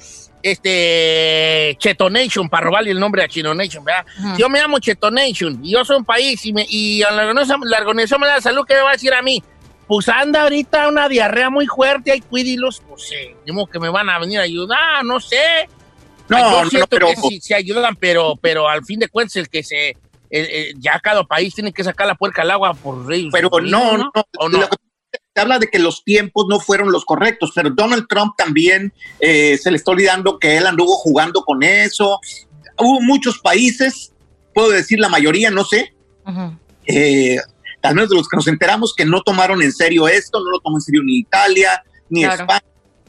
este 0.43 1.77
Cheto 1.79 2.09
Nation, 2.09 2.49
para 2.49 2.67
robarle 2.67 2.93
el 2.93 3.01
nombre 3.01 3.23
a 3.23 3.29
Chino 3.29 3.53
Nation, 3.55 3.85
¿verdad? 3.85 4.07
Yo 4.39 4.49
me 4.49 4.61
llamo 4.61 4.79
Cheto 4.79 5.11
Nation 5.11 5.61
y 5.65 5.73
yo 5.73 5.85
soy 5.85 5.97
un 5.97 6.05
país 6.05 6.45
y, 6.47 6.53
me, 6.53 6.65
y 6.69 7.01
la, 7.01 7.27
Organización, 7.27 7.61
la 7.65 7.79
Organización 7.79 8.21
Mundial 8.21 8.37
de 8.37 8.39
la 8.39 8.43
Salud, 8.43 8.65
¿qué 8.67 8.75
me 8.75 8.83
va 8.83 8.91
a 8.91 8.93
decir 8.93 9.13
a 9.13 9.23
mí? 9.23 9.43
Pues 9.87 10.09
anda 10.09 10.43
ahorita 10.43 10.89
una 10.89 11.09
diarrea 11.09 11.51
muy 11.51 11.67
fuerte, 11.67 12.13
hay 12.13 12.21
cuídilos, 12.21 12.83
pues 12.89 13.09
sé, 13.09 13.37
que 13.73 13.79
me 13.79 13.89
van 13.89 14.11
a 14.11 14.19
venir 14.19 14.39
a 14.39 14.43
ayudar, 14.43 15.05
no 15.05 15.21
sé. 15.21 15.69
No, 16.29 16.65
no 16.65 16.71
pero... 16.89 17.09
Que 17.09 17.41
sí, 17.41 17.55
ayudan, 17.55 17.95
pero, 17.97 18.35
pero 18.41 18.69
al 18.69 18.85
fin 18.85 18.99
de 18.99 19.09
cuentas 19.09 19.37
el 19.37 19.49
que 19.49 19.63
se, 19.63 19.97
ya 20.79 20.99
cada 20.99 21.25
país 21.25 21.55
tiene 21.55 21.73
que 21.73 21.85
sacar 21.85 22.07
la 22.07 22.15
puerca 22.15 22.43
al 22.43 22.51
agua 22.51 22.75
por 22.75 23.07
reyes. 23.07 23.31
Pero 23.33 23.49
no, 23.63 23.97
no, 23.97 24.13
no, 24.49 24.69
se 25.35 25.41
habla 25.41 25.59
de 25.59 25.69
que 25.69 25.79
los 25.79 26.03
tiempos 26.03 26.47
no 26.49 26.61
fueron 26.61 26.91
los 26.91 27.05
correctos, 27.05 27.53
pero 27.55 27.71
Donald 27.71 28.07
Trump 28.09 28.35
también 28.37 28.93
eh, 29.21 29.59
se 29.59 29.71
le 29.71 29.77
está 29.77 29.91
olvidando 29.91 30.39
que 30.39 30.57
él 30.57 30.67
anduvo 30.67 30.97
jugando 30.97 31.43
con 31.43 31.63
eso. 31.63 32.21
Hubo 32.79 33.01
muchos 33.01 33.39
países, 33.39 34.13
puedo 34.55 34.71
decir 34.71 34.99
la 34.99 35.09
mayoría, 35.09 35.51
no 35.51 35.65
sé, 35.65 35.95
eh, 36.87 37.37
al 37.89 37.95
menos 37.95 38.11
de 38.11 38.17
los 38.17 38.29
que 38.29 38.37
nos 38.37 38.47
enteramos 38.47 38.95
que 38.95 39.05
no 39.05 39.23
tomaron 39.23 39.63
en 39.63 39.73
serio 39.73 40.09
esto, 40.09 40.41
no 40.41 40.51
lo 40.51 40.61
tomó 40.61 40.79
en 40.79 40.83
serio 40.83 41.03
ni 41.05 41.19
Italia, 41.19 41.83
ni 42.09 42.25
España, 42.25 42.63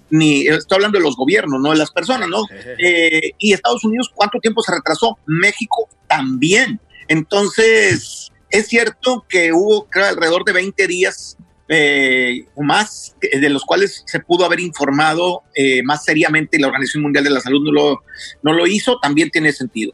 ni, 0.10 0.48
estoy 0.48 0.78
hablando 0.78 0.98
de 0.98 1.04
los 1.04 1.16
gobiernos, 1.16 1.60
no 1.62 1.72
de 1.72 1.78
las 1.78 1.92
personas, 1.92 2.30
¿no? 2.30 2.44
Eh, 2.78 3.32
y 3.38 3.54
Estados 3.54 3.84
Unidos, 3.84 4.12
¿cuánto 4.14 4.40
tiempo 4.40 4.62
se 4.62 4.74
retrasó? 4.74 5.18
México 5.26 5.90
también. 6.08 6.80
Entonces, 7.08 8.32
es 8.50 8.68
cierto 8.68 9.26
que 9.28 9.52
hubo 9.52 9.88
creo, 9.90 10.08
alrededor 10.08 10.46
de 10.46 10.54
20 10.54 10.88
días 10.88 11.38
eh, 11.70 12.46
o 12.56 12.64
más, 12.64 13.16
de 13.20 13.50
los 13.50 13.66
cuales 13.66 14.04
se 14.06 14.22
pudo 14.22 14.46
haber 14.46 14.62
informado 14.62 15.44
eh, 15.54 15.84
más 15.84 16.06
seriamente 16.06 16.58
y 16.58 16.62
la 16.62 16.68
Organización 16.68 17.04
Mundial 17.04 17.26
de 17.26 17.30
la 17.30 17.42
Salud 17.42 17.62
no 17.62 17.72
lo, 17.72 18.04
no 18.42 18.54
lo 18.54 18.68
hizo, 18.68 19.00
también 19.00 19.30
tiene 19.30 19.52
sentido. 19.52 19.94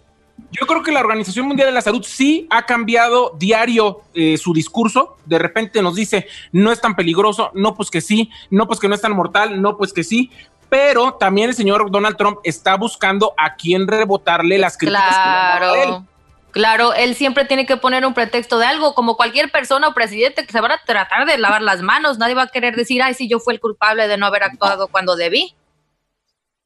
Yo 0.60 0.68
creo 0.68 0.84
que 0.84 0.92
la 0.92 1.00
Organización 1.00 1.48
Mundial 1.48 1.68
de 1.68 1.74
la 1.74 1.82
Salud 1.82 2.04
sí 2.08 2.48
ha 2.52 2.66
cambiado 2.66 3.34
diario 3.38 4.02
eh, 4.14 4.38
su 4.38 4.54
discurso. 4.54 5.18
De 5.26 5.40
repente 5.40 5.82
nos 5.82 5.96
dice, 5.96 6.28
no 6.52 6.72
es 6.72 6.80
tan 6.80 6.96
peligroso, 6.96 7.52
no 7.56 7.74
pues 7.74 7.90
que 7.90 8.02
sí, 8.02 8.30
no 8.52 8.68
pues 8.68 8.80
que 8.80 8.88
no 8.88 8.94
es 8.94 9.02
tan 9.02 9.14
mortal, 9.14 9.62
no 9.62 9.78
pues 9.78 9.94
que 9.94 10.04
sí. 10.04 10.30
Pero 10.70 11.16
también 11.16 11.50
el 11.50 11.56
señor 11.56 11.90
Donald 11.90 12.18
Trump 12.18 12.40
está 12.44 12.76
buscando 12.76 13.34
a 13.38 13.56
quién 13.56 13.88
rebotarle 13.88 14.58
las 14.60 14.78
críticas. 14.78 15.16
Claro. 15.16 16.06
Claro, 16.52 16.94
él 16.94 17.16
siempre 17.16 17.46
tiene 17.46 17.66
que 17.66 17.78
poner 17.78 18.06
un 18.06 18.14
pretexto 18.14 18.60
de 18.60 18.68
algo, 18.68 18.94
como 18.94 19.18
cualquier 19.18 19.50
persona 19.50 19.88
o 19.88 19.96
presidente 19.96 20.46
que 20.46 20.52
se 20.52 20.62
van 20.62 20.72
a 20.72 20.78
tratar 20.86 21.26
de 21.26 21.40
lavar 21.40 21.64
las 21.64 21.82
manos. 21.82 22.20
Nadie 22.20 22.36
va 22.36 22.44
a 22.44 22.48
querer 22.48 22.76
decir, 22.76 23.02
ay, 23.02 23.16
sí, 23.16 23.28
yo 23.28 23.40
fui 23.40 23.56
el 23.56 23.60
culpable 23.60 24.08
de 24.08 24.18
no 24.18 24.28
haber 24.28 24.44
actuado 24.44 24.88
cuando 24.88 25.16
debí. 25.16 25.56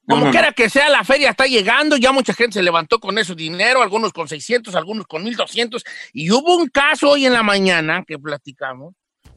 Como 0.08 0.32
quiera 0.32 0.52
que 0.54 0.70
sea, 0.70 0.90
la 0.90 1.04
feria 1.04 1.30
está 1.32 1.46
llegando, 1.46 1.98
ya 1.98 2.12
mucha 2.12 2.34
gente 2.34 2.54
se 2.54 2.64
levantó 2.64 3.00
con 3.00 3.18
ese 3.18 3.36
dinero, 3.36 3.82
algunos 3.82 4.14
con 4.14 4.28
600, 4.28 4.74
algunos 4.76 5.06
con 5.06 5.24
1200, 5.24 5.84
y 6.14 6.32
hubo 6.32 6.56
un 6.56 6.68
caso 6.70 7.10
hoy 7.10 7.26
en 7.26 7.34
la 7.34 7.44
mañana 7.44 8.04
que 8.08 8.18
platicamos, 8.18 8.94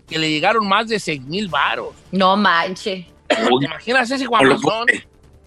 que 0.07 0.19
le 0.19 0.31
llegaron 0.31 0.67
más 0.69 0.89
de 0.89 1.01
6 1.01 1.23
mil 1.23 1.49
varos. 1.49 1.95
No 2.13 2.37
manche. 2.37 3.07
¿Te 3.29 3.65
imaginas 3.65 4.11
ese 4.11 4.27
guamazón? 4.27 4.87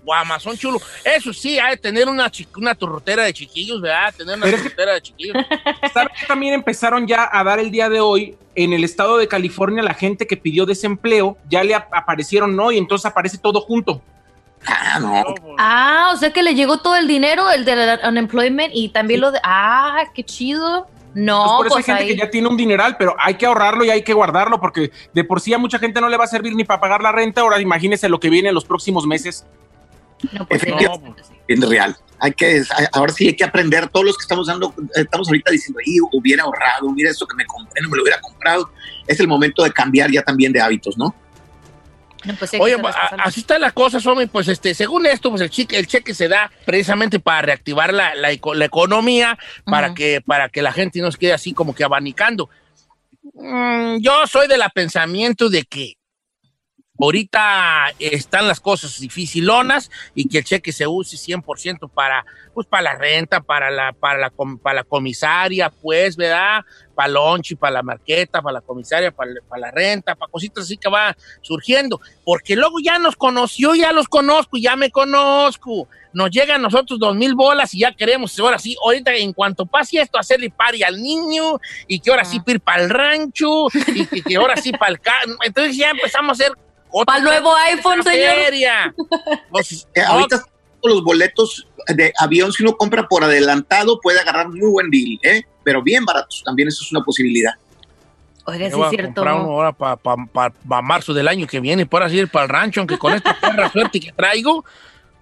Guamazón 0.04 0.58
chulo. 0.58 0.82
Eso 1.06 1.32
sí, 1.32 1.58
hay 1.60 1.72
de 1.72 1.78
tener 1.78 2.10
una, 2.10 2.30
una 2.58 2.76
turrotera 2.76 3.24
de 3.24 3.34
chiquillos, 3.34 3.80
¿verdad? 3.82 4.14
Tener 4.14 4.36
una 4.36 4.46
que- 4.48 4.58
turrotera 4.58 4.94
de 4.96 5.02
chiquillos. 5.02 5.38
¿Sabes 5.94 6.12
qué 6.20 6.26
también 6.26 6.54
empezaron 6.54 7.08
ya 7.08 7.30
a 7.32 7.44
dar 7.46 7.60
el 7.60 7.72
día 7.72 7.88
de 7.90 8.02
hoy? 8.02 8.36
En 8.56 8.74
el 8.74 8.84
estado 8.84 9.18
de 9.18 9.28
California, 9.30 9.82
la 9.82 9.94
gente 9.94 10.28
que 10.28 10.36
pidió 10.38 10.66
desempleo 10.66 11.38
ya 11.50 11.64
le 11.64 11.74
ap- 11.76 11.94
aparecieron, 11.94 12.56
¿no? 12.56 12.72
Y 12.74 12.78
entonces 12.78 13.06
aparece 13.06 13.38
todo 13.38 13.62
junto. 13.62 14.02
Ah, 14.66 15.00
no. 15.00 15.24
Ah, 15.58 16.12
o 16.14 16.18
sea 16.18 16.32
que 16.32 16.44
le 16.44 16.56
llegó 16.56 16.78
todo 16.78 16.96
el 16.96 17.08
dinero, 17.08 17.50
el 17.52 17.66
del 17.66 18.00
unemployment 18.08 18.72
y 18.74 18.90
también 18.90 19.22
lo 19.22 19.32
de. 19.32 19.40
Ah, 19.44 20.04
qué 20.14 20.24
chido. 20.24 20.88
No, 21.16 21.44
Entonces, 21.44 21.58
por 21.58 21.66
eso 21.68 21.76
pues 21.76 21.76
hay 21.78 21.84
gente 21.84 22.04
ahí. 22.04 22.10
que 22.10 22.26
ya 22.26 22.32
tiene 22.32 22.48
un 22.48 22.58
dineral, 22.58 22.96
pero 22.98 23.16
hay 23.20 23.36
que 23.36 23.46
ahorrarlo 23.46 23.86
y 23.86 23.92
hay 23.92 24.04
que 24.04 24.14
guardarlo 24.14 24.60
porque 24.60 24.92
de 25.14 25.24
por 25.24 25.42
sí 25.42 25.54
a 25.54 25.60
mucha 25.60 25.78
gente 25.78 26.02
no 26.02 26.10
le 26.10 26.18
va 26.18 26.24
a 26.24 26.28
servir 26.28 26.56
ni 26.56 26.64
para 26.64 26.80
pagar 26.80 27.04
la 27.04 27.12
renta. 27.12 27.42
Ahora 27.42 27.60
imagínese 27.62 28.10
lo 28.10 28.20
que 28.20 28.30
viene 28.30 28.50
en 28.50 28.56
los 28.56 28.66
próximos 28.66 29.06
meses. 29.06 29.46
No, 30.32 30.48
pues, 30.48 30.64
Efectivamente, 30.64 31.22
bien 31.48 31.62
real. 31.62 31.96
Hay 32.20 32.32
que, 32.32 32.64
ahora 32.94 33.12
sí 33.12 33.28
hay 33.28 33.36
que 33.36 33.44
aprender, 33.44 33.90
todos 33.90 34.06
los 34.06 34.18
que 34.18 34.22
estamos 34.22 34.48
dando, 34.48 34.74
estamos 34.96 35.28
ahorita 35.28 35.52
diciendo, 35.52 35.80
y 35.86 35.98
hubiera 36.14 36.44
ahorrado, 36.44 36.90
mira 36.94 37.12
esto 37.12 37.28
que 37.28 37.36
me 37.36 37.46
compré, 37.46 37.82
no 37.82 37.90
me 37.90 37.98
lo 37.98 38.04
hubiera 38.04 38.22
comprado. 38.22 38.72
Es 39.06 39.20
el 39.20 39.28
momento 39.28 39.62
de 39.64 39.72
cambiar 39.72 40.10
ya 40.10 40.22
también 40.22 40.54
de 40.54 40.62
hábitos, 40.62 40.98
¿no? 40.98 41.14
Pues 42.38 42.52
sí, 42.52 42.58
Oye, 42.60 42.78
pues, 42.78 42.96
así 43.20 43.42
está 43.42 43.60
la 43.60 43.72
cosa, 43.72 44.00
Somi. 44.00 44.26
Pues 44.28 44.48
este, 44.48 44.74
según 44.74 45.06
esto, 45.06 45.30
pues 45.30 45.42
el 45.42 45.50
cheque, 45.50 45.78
el 45.78 45.88
cheque 45.88 46.14
se 46.14 46.28
da 46.28 46.52
precisamente 46.66 47.20
para 47.20 47.42
reactivar 47.42 47.94
la, 47.94 48.16
la 48.16 48.32
eco- 48.32 48.54
la 48.54 48.66
economía, 48.66 49.38
para, 49.66 49.94
que, 49.94 50.22
para 50.26 50.50
que 50.50 50.62
la 50.62 50.72
gente 50.72 51.00
no 51.02 51.12
se 51.12 51.18
quede 51.18 51.34
así 51.34 51.54
como 51.54 51.76
que 51.76 51.84
abanicando. 51.84 52.50
Mm, 53.34 53.98
yo 54.02 54.28
soy 54.28 54.48
de 54.48 54.58
la 54.58 54.70
pensamiento 54.70 55.50
de 55.50 55.64
que 55.64 55.94
ahorita 57.04 57.94
están 58.00 58.48
las 58.48 58.60
cosas 58.60 59.00
dificilonas 59.00 59.92
y 60.16 60.28
que 60.28 60.40
el 60.40 60.44
cheque 60.44 60.72
se 60.72 60.88
use 60.88 61.18
100% 61.18 61.90
para, 61.90 62.26
pues, 62.54 62.66
para 62.66 62.84
la 62.84 62.96
renta, 62.96 63.42
para 63.42 63.70
la, 63.70 63.92
para 63.92 64.20
la, 64.20 64.32
para 64.62 64.76
la 64.76 64.84
comisaria, 64.84 65.70
pues, 65.70 66.16
¿verdad? 66.16 66.62
Para 66.96 67.08
el 67.08 67.14
lonche, 67.14 67.58
para 67.58 67.74
la 67.74 67.84
marqueta, 67.84 68.42
para 68.42 68.54
la 68.54 68.62
comisaria, 68.62 69.12
para, 69.12 69.32
para 69.50 69.62
la 69.62 69.72
renta, 69.72 70.16
para 70.16 70.32
cositas 70.32 70.64
así 70.64 70.78
que 70.78 70.90
va 70.90 71.16
surgiendo. 71.42 72.00
Porque 72.24 72.56
luego 72.56 72.80
ya 72.82 72.98
nos 73.00 73.16
conoció, 73.16 73.76
ya 73.76 73.92
los 73.92 74.08
conozco, 74.08 74.58
ya 74.58 74.76
me 74.76 74.90
conozco. 74.90 75.90
Nos 76.14 76.30
llegan 76.30 76.62
a 76.62 76.64
nosotros 76.64 77.00
dos 77.00 77.16
mil 77.16 77.34
bolas 77.34 77.74
y 77.74 77.80
ya 77.80 77.92
queremos, 77.92 78.38
ahora 78.40 78.60
sí, 78.60 78.78
ahorita 78.86 79.14
en 79.16 79.34
cuanto 79.34 79.66
pase 79.66 80.00
esto, 80.00 80.20
hacerle 80.20 80.52
pari 80.52 80.84
al 80.84 81.02
niño 81.02 81.60
y 81.88 82.00
que 82.00 82.12
ahora 82.12 82.24
sí 82.24 82.40
ir 82.46 82.62
para 82.62 82.84
el 82.84 82.90
rancho 82.90 83.68
y 83.88 84.06
que, 84.06 84.22
que 84.22 84.36
ahora 84.36 84.56
sí 84.56 84.72
para 84.72 84.92
el 84.92 85.02
carro. 85.02 85.36
Entonces 85.44 85.76
ya 85.76 85.90
empezamos 85.90 86.40
a 86.40 86.44
hacer 86.44 86.54
Para 87.06 87.18
el 87.20 87.24
nuevo 87.24 87.56
iPhone, 87.56 88.04
señor. 88.04 88.36
feria. 88.36 88.94
Pues, 89.50 89.88
Eh, 89.96 90.02
no, 90.02 90.08
ahorita 90.14 90.44
los 90.84 91.04
boletos 91.04 91.68
de 91.88 92.12
avión, 92.20 92.52
si 92.52 92.62
uno 92.64 92.74
compra 92.76 93.08
por 93.08 93.24
adelantado, 93.24 94.00
puede 94.02 94.20
agarrar 94.20 94.50
muy 94.50 94.70
buen 94.70 94.90
deal, 94.90 95.18
¿eh? 95.24 95.44
pero 95.64 95.82
bien 95.82 96.04
baratos. 96.06 96.42
También 96.46 96.68
eso 96.68 96.84
es 96.84 96.92
una 96.92 97.02
posibilidad. 97.04 97.54
Oiga, 98.46 98.68
sí 98.70 98.74
voy 98.76 98.82
es 98.82 98.88
a 98.88 98.90
cierto. 98.90 99.14
comprar 99.16 99.36
uno 99.36 99.52
ahora 99.52 99.72
para 99.72 100.82
marzo 100.82 101.14
del 101.14 101.30
año 101.30 101.48
que 101.48 101.62
viene, 101.62 101.86
para 101.86 102.10
ir 102.10 102.28
para 102.30 102.44
el 102.44 102.50
rancho, 102.50 102.82
aunque 102.82 102.98
con 102.98 103.14
esta 103.14 103.40
perra 103.40 103.72
suerte 103.72 104.02
que 104.02 104.12
traigo, 104.12 104.66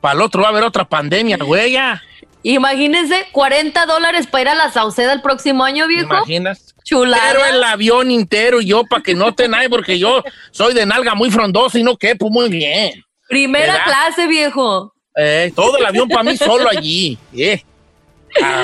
para 0.01 0.15
el 0.15 0.21
otro 0.21 0.41
va 0.41 0.47
a 0.47 0.51
haber 0.51 0.63
otra 0.63 0.83
pandemia, 0.85 1.37
güey, 1.37 1.73
ya. 1.73 2.01
Imagínense 2.41 3.27
40 3.31 3.85
dólares 3.85 4.25
para 4.25 4.41
ir 4.41 4.49
a 4.49 4.55
la 4.55 4.71
Sauceda 4.71 5.13
el 5.13 5.21
próximo 5.21 5.63
año, 5.63 5.83
¿Te 5.85 5.93
viejo. 5.93 6.07
imaginas? 6.15 6.70
Chulada. 6.83 7.23
Pero 7.31 7.45
el 7.45 7.63
avión 7.63 8.11
entero, 8.11 8.61
yo 8.61 8.83
para 8.85 9.03
que 9.03 9.13
no 9.13 9.33
te 9.33 9.47
nadie, 9.47 9.69
porque 9.69 10.00
yo 10.00 10.23
soy 10.51 10.73
de 10.73 10.85
nalga 10.85 11.15
muy 11.15 11.31
frondosa 11.31 11.77
y 11.79 11.83
no 11.83 11.97
quepo 11.97 12.29
muy 12.29 12.50
bien. 12.50 13.03
Primera 13.27 13.73
¿Verdad? 13.73 13.85
clase, 13.85 14.27
viejo. 14.27 14.93
Eh, 15.15 15.51
todo 15.55 15.77
el 15.77 15.85
avión 15.85 16.07
para 16.09 16.23
mí 16.23 16.38
solo 16.38 16.69
allí. 16.69 17.17
Eh. 17.33 17.61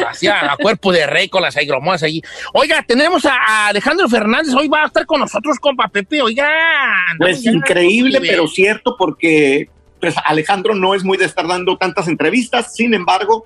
Así 0.07 0.27
a, 0.27 0.55
cuerpo 0.59 0.91
de 0.93 1.05
rey 1.05 1.27
con 1.27 1.41
las 1.41 1.57
aigromoas 1.57 2.01
allí. 2.03 2.21
Oiga, 2.53 2.83
tenemos 2.87 3.25
a, 3.25 3.35
a 3.35 3.67
Alejandro 3.67 4.07
Fernández. 4.07 4.53
Hoy 4.53 4.67
va 4.67 4.83
a 4.83 4.87
estar 4.87 5.05
con 5.05 5.19
nosotros, 5.19 5.59
compa 5.59 5.87
Pepe. 5.89 6.21
Oiga. 6.21 6.49
Pues 7.17 7.45
increíble, 7.45 8.21
pero 8.21 8.47
cierto, 8.47 8.95
porque 8.97 9.69
pues, 9.99 10.15
Alejandro 10.23 10.75
no 10.75 10.95
es 10.95 11.03
muy 11.03 11.17
de 11.17 11.25
estar 11.25 11.47
dando 11.47 11.77
tantas 11.77 12.07
entrevistas, 12.07 12.75
sin 12.75 12.93
embargo, 12.93 13.45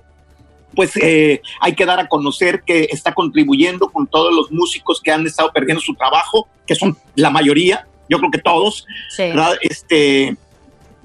pues 0.74 0.96
eh, 0.96 1.42
hay 1.60 1.74
que 1.74 1.86
dar 1.86 2.00
a 2.00 2.08
conocer 2.08 2.62
que 2.62 2.88
está 2.90 3.12
contribuyendo 3.12 3.88
con 3.90 4.06
todos 4.06 4.34
los 4.34 4.50
músicos 4.50 5.00
que 5.00 5.10
han 5.10 5.26
estado 5.26 5.52
perdiendo 5.52 5.80
su 5.80 5.94
trabajo, 5.94 6.48
que 6.66 6.74
son 6.74 6.96
la 7.14 7.30
mayoría, 7.30 7.86
yo 8.08 8.18
creo 8.18 8.30
que 8.30 8.38
todos, 8.38 8.86
Sí. 9.10 9.24
¿verdad? 9.24 9.56
Este, 9.62 10.36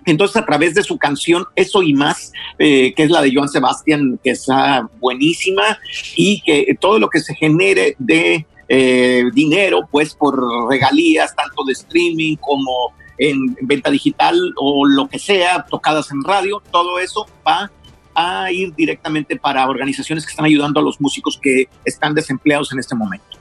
entonces, 0.05 0.37
a 0.37 0.45
través 0.45 0.73
de 0.73 0.83
su 0.83 0.97
canción 0.97 1.45
Eso 1.55 1.83
y 1.83 1.93
más, 1.93 2.31
eh, 2.59 2.93
que 2.95 3.03
es 3.03 3.11
la 3.11 3.21
de 3.21 3.33
Joan 3.33 3.49
Sebastián, 3.49 4.19
que 4.23 4.31
está 4.31 4.89
buenísima, 4.99 5.79
y 6.15 6.41
que 6.41 6.75
todo 6.79 6.97
lo 6.97 7.09
que 7.09 7.19
se 7.19 7.35
genere 7.35 7.95
de 7.99 8.45
eh, 8.69 9.23
dinero, 9.33 9.87
pues 9.91 10.13
por 10.13 10.37
regalías, 10.69 11.35
tanto 11.35 11.63
de 11.65 11.73
streaming 11.73 12.35
como 12.37 12.93
en 13.17 13.57
venta 13.61 13.89
digital 13.89 14.37
o 14.57 14.85
lo 14.85 15.07
que 15.07 15.19
sea, 15.19 15.65
tocadas 15.69 16.11
en 16.11 16.23
radio, 16.23 16.61
todo 16.71 16.99
eso 16.99 17.27
va 17.45 17.71
a 18.19 18.51
ir 18.51 18.73
directamente 18.73 19.37
para 19.37 19.67
organizaciones 19.69 20.25
que 20.25 20.31
están 20.31 20.45
ayudando 20.45 20.79
a 20.79 20.83
los 20.83 20.99
músicos 20.99 21.39
que 21.39 21.69
están 21.85 22.15
desempleados 22.15 22.73
en 22.73 22.79
este 22.79 22.95
momento. 22.95 23.36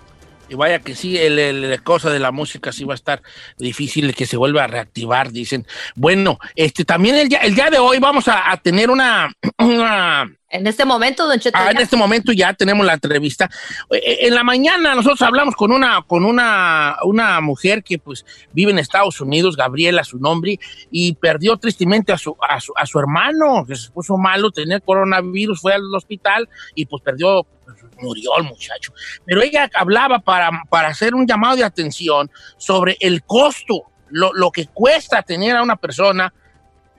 Y 0.48 0.54
vaya 0.54 0.78
que 0.78 0.94
sí, 0.94 1.16
el, 1.18 1.38
el- 1.38 1.70
la 1.70 1.78
cosa 1.78 2.10
de 2.10 2.20
la 2.20 2.30
música 2.30 2.70
sí 2.72 2.84
va 2.84 2.94
a 2.94 2.96
estar 2.96 3.22
difícil 3.58 4.14
que 4.14 4.26
se 4.26 4.36
vuelva 4.36 4.64
a 4.64 4.66
reactivar, 4.68 5.32
dicen. 5.32 5.66
Bueno, 5.96 6.38
este 6.54 6.84
también 6.84 7.16
el 7.16 7.28
día, 7.28 7.38
el 7.38 7.54
día 7.54 7.68
de 7.70 7.78
hoy 7.78 7.98
vamos 7.98 8.28
a, 8.28 8.50
a 8.52 8.56
tener 8.56 8.90
una, 8.90 9.28
una 9.58 10.30
En 10.50 10.66
este 10.68 10.84
momento, 10.84 11.26
Don 11.26 11.40
Cheto. 11.40 11.58
Ah, 11.60 11.72
en 11.72 11.78
este 11.78 11.96
momento 11.96 12.32
ya 12.32 12.54
tenemos 12.54 12.86
la 12.86 12.92
entrevista. 12.94 13.50
Eh, 13.90 14.18
En 14.20 14.36
la 14.36 14.44
mañana 14.44 14.94
nosotros 14.94 15.20
hablamos 15.22 15.56
con 15.56 15.72
una, 15.72 16.02
con 16.06 16.24
una, 16.24 16.96
una 17.02 17.40
mujer 17.40 17.82
que 17.82 17.98
pues 17.98 18.24
vive 18.52 18.70
en 18.70 18.78
Estados 18.78 19.20
Unidos, 19.20 19.56
Gabriela, 19.56 20.04
su 20.04 20.18
nombre, 20.20 20.60
y 20.92 21.14
perdió 21.16 21.56
tristemente 21.56 22.12
a 22.12 22.18
su, 22.18 22.36
a 22.48 22.60
su, 22.60 22.72
a 22.76 22.86
su 22.86 23.00
hermano, 23.00 23.64
que 23.66 23.74
se 23.74 23.90
puso 23.90 24.16
malo, 24.16 24.52
tenía 24.52 24.78
coronavirus, 24.78 25.60
fue 25.60 25.74
al 25.74 25.92
hospital 25.92 26.48
y 26.76 26.86
pues 26.86 27.02
perdió, 27.02 27.44
pues, 27.64 27.76
murió 27.96 28.30
el 28.38 28.44
muchacho. 28.44 28.92
Pero 29.24 29.42
ella 29.42 29.70
hablaba 29.74 30.18
para, 30.18 30.50
para 30.68 30.88
hacer 30.88 31.14
un 31.14 31.26
llamado 31.26 31.56
de 31.56 31.64
atención 31.64 32.30
sobre 32.56 32.96
el 33.00 33.22
costo, 33.24 33.84
lo, 34.10 34.32
lo 34.32 34.50
que 34.50 34.66
cuesta 34.66 35.22
tener 35.22 35.56
a 35.56 35.62
una 35.62 35.76
persona 35.76 36.32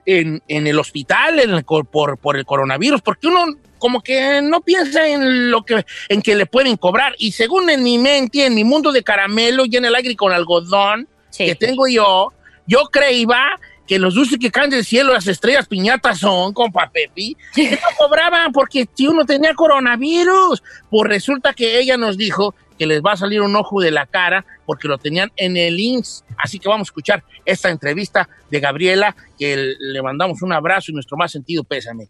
en, 0.05 0.41
en 0.47 0.67
el 0.67 0.79
hospital 0.79 1.39
en 1.39 1.51
el 1.51 1.63
por, 1.65 2.17
por 2.17 2.37
el 2.37 2.45
coronavirus, 2.45 3.01
porque 3.01 3.27
uno 3.27 3.45
como 3.77 4.01
que 4.01 4.41
no 4.41 4.61
piensa 4.61 5.07
en 5.07 5.51
lo 5.51 5.63
que 5.63 5.85
en 6.09 6.21
que 6.21 6.33
le 6.35 6.45
pueden 6.45 6.77
cobrar. 6.77 7.13
Y 7.17 7.33
según 7.33 7.69
en 7.69 7.83
mi 7.83 7.97
mente, 7.97 8.45
en 8.45 8.55
mi 8.55 8.63
mundo 8.63 8.91
de 8.91 9.03
caramelo 9.03 9.65
y 9.65 9.75
en 9.75 9.85
el 9.85 9.93
aire 9.95 10.15
con 10.15 10.31
algodón 10.31 11.07
Sí. 11.29 11.45
que 11.45 11.55
tengo 11.55 11.87
yo, 11.87 12.33
yo 12.65 12.85
creía 12.85 13.59
que 13.87 13.97
los 13.97 14.13
dulces 14.13 14.37
que 14.37 14.51
caen 14.51 14.69
del 14.69 14.83
cielo, 14.85 15.13
las 15.13 15.27
estrellas 15.27 15.67
piñatas 15.67 16.19
son, 16.19 16.53
compa 16.53 16.89
Pepi, 16.91 17.35
que 17.55 17.71
no 17.71 17.77
cobraban 17.97 18.51
porque 18.51 18.87
si 18.93 19.07
uno 19.07 19.25
tenía 19.25 19.53
coronavirus. 19.53 20.61
Pues 20.89 21.09
resulta 21.09 21.53
que 21.53 21.79
ella 21.79 21.97
nos 21.97 22.17
dijo 22.17 22.53
que 22.77 22.85
les 22.85 23.01
va 23.01 23.13
a 23.13 23.17
salir 23.17 23.41
un 23.41 23.55
ojo 23.55 23.81
de 23.81 23.91
la 23.91 24.05
cara 24.05 24.45
porque 24.65 24.87
lo 24.87 24.97
tenían 24.97 25.31
en 25.35 25.57
el 25.57 25.79
INS. 25.79 26.23
Así 26.37 26.59
que 26.59 26.69
vamos 26.69 26.87
a 26.87 26.89
escuchar 26.89 27.23
esta 27.45 27.69
entrevista 27.69 28.29
de 28.51 28.59
Gabriela, 28.59 29.15
que 29.37 29.73
le 29.79 30.01
mandamos 30.01 30.41
un 30.41 30.53
abrazo 30.53 30.91
y 30.91 30.93
nuestro 30.93 31.17
más 31.17 31.31
sentido 31.31 31.63
pésame. 31.63 32.09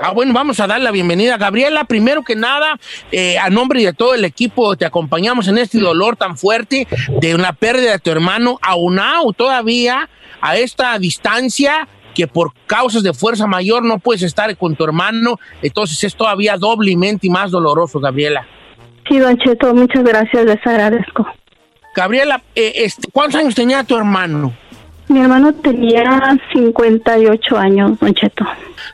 Ah, 0.00 0.12
bueno, 0.12 0.32
vamos 0.32 0.60
a 0.60 0.66
dar 0.66 0.80
la 0.80 0.90
bienvenida. 0.90 1.38
Gabriela, 1.38 1.84
primero 1.84 2.22
que 2.22 2.36
nada, 2.36 2.78
eh, 3.12 3.38
a 3.38 3.48
nombre 3.48 3.82
de 3.82 3.92
todo 3.92 4.14
el 4.14 4.24
equipo, 4.24 4.76
te 4.76 4.84
acompañamos 4.84 5.48
en 5.48 5.58
este 5.58 5.78
dolor 5.78 6.16
tan 6.16 6.36
fuerte 6.36 6.86
de 7.20 7.34
una 7.34 7.52
pérdida 7.52 7.92
de 7.92 7.98
tu 7.98 8.10
hermano, 8.10 8.58
aunado 8.62 9.32
todavía 9.32 10.08
a 10.40 10.56
esta 10.56 10.98
distancia 10.98 11.88
que 12.14 12.26
por 12.26 12.52
causas 12.66 13.02
de 13.02 13.14
fuerza 13.14 13.46
mayor 13.46 13.84
no 13.84 13.98
puedes 13.98 14.22
estar 14.22 14.54
con 14.56 14.76
tu 14.76 14.84
hermano, 14.84 15.38
entonces 15.62 16.02
es 16.04 16.14
todavía 16.14 16.56
doblemente 16.56 17.26
y 17.26 17.30
más 17.30 17.50
doloroso, 17.50 18.00
Gabriela. 18.00 18.46
Sí, 19.08 19.18
Don 19.18 19.36
Cheto, 19.38 19.74
muchas 19.74 20.02
gracias, 20.02 20.44
les 20.44 20.66
agradezco. 20.66 21.26
Gabriela, 21.94 22.42
eh, 22.54 22.72
este, 22.76 23.08
¿cuántos 23.10 23.40
años 23.40 23.54
tenía 23.54 23.82
tu 23.84 23.96
hermano? 23.96 24.54
Mi 25.08 25.20
hermano 25.20 25.52
tenía 25.54 26.38
58 26.52 27.56
años, 27.56 27.98
Don 28.00 28.12
Cheto. 28.14 28.44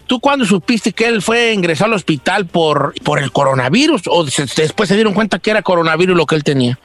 ¿Tú 0.06 0.20
cuándo 0.20 0.44
supiste 0.44 0.92
que 0.92 1.06
él 1.06 1.22
fue 1.22 1.52
ingresado 1.52 1.92
al 1.92 1.96
hospital 1.96 2.46
por, 2.46 2.94
por 3.02 3.18
el 3.18 3.32
coronavirus 3.32 4.02
o 4.08 4.24
después 4.24 4.88
se 4.88 4.94
dieron 4.94 5.14
cuenta 5.14 5.38
que 5.38 5.50
era 5.50 5.62
coronavirus 5.62 6.16
lo 6.16 6.26
que 6.26 6.34
él 6.34 6.44
tenía? 6.44 6.78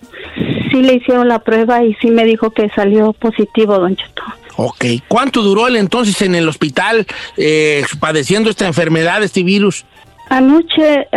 Sí 0.72 0.82
le 0.82 0.96
hicieron 0.96 1.28
la 1.28 1.40
prueba 1.40 1.84
y 1.84 1.94
sí 1.96 2.10
me 2.10 2.26
dijo 2.26 2.52
que 2.52 2.70
salió 2.70 3.14
positivo, 3.14 3.80
don 3.80 3.96
Cheto. 3.96 4.24
Ok. 4.58 4.86
¿Cuánto 5.08 5.44
duró 5.44 5.68
él 5.68 5.76
entonces 5.76 6.22
en 6.22 6.36
el 6.36 6.48
hospital 6.50 7.06
eh, 7.38 7.84
padeciendo 8.00 8.50
esta 8.50 8.66
enfermedad, 8.66 9.24
este 9.24 9.44
virus? 9.44 9.86
Anoche, 10.30 11.08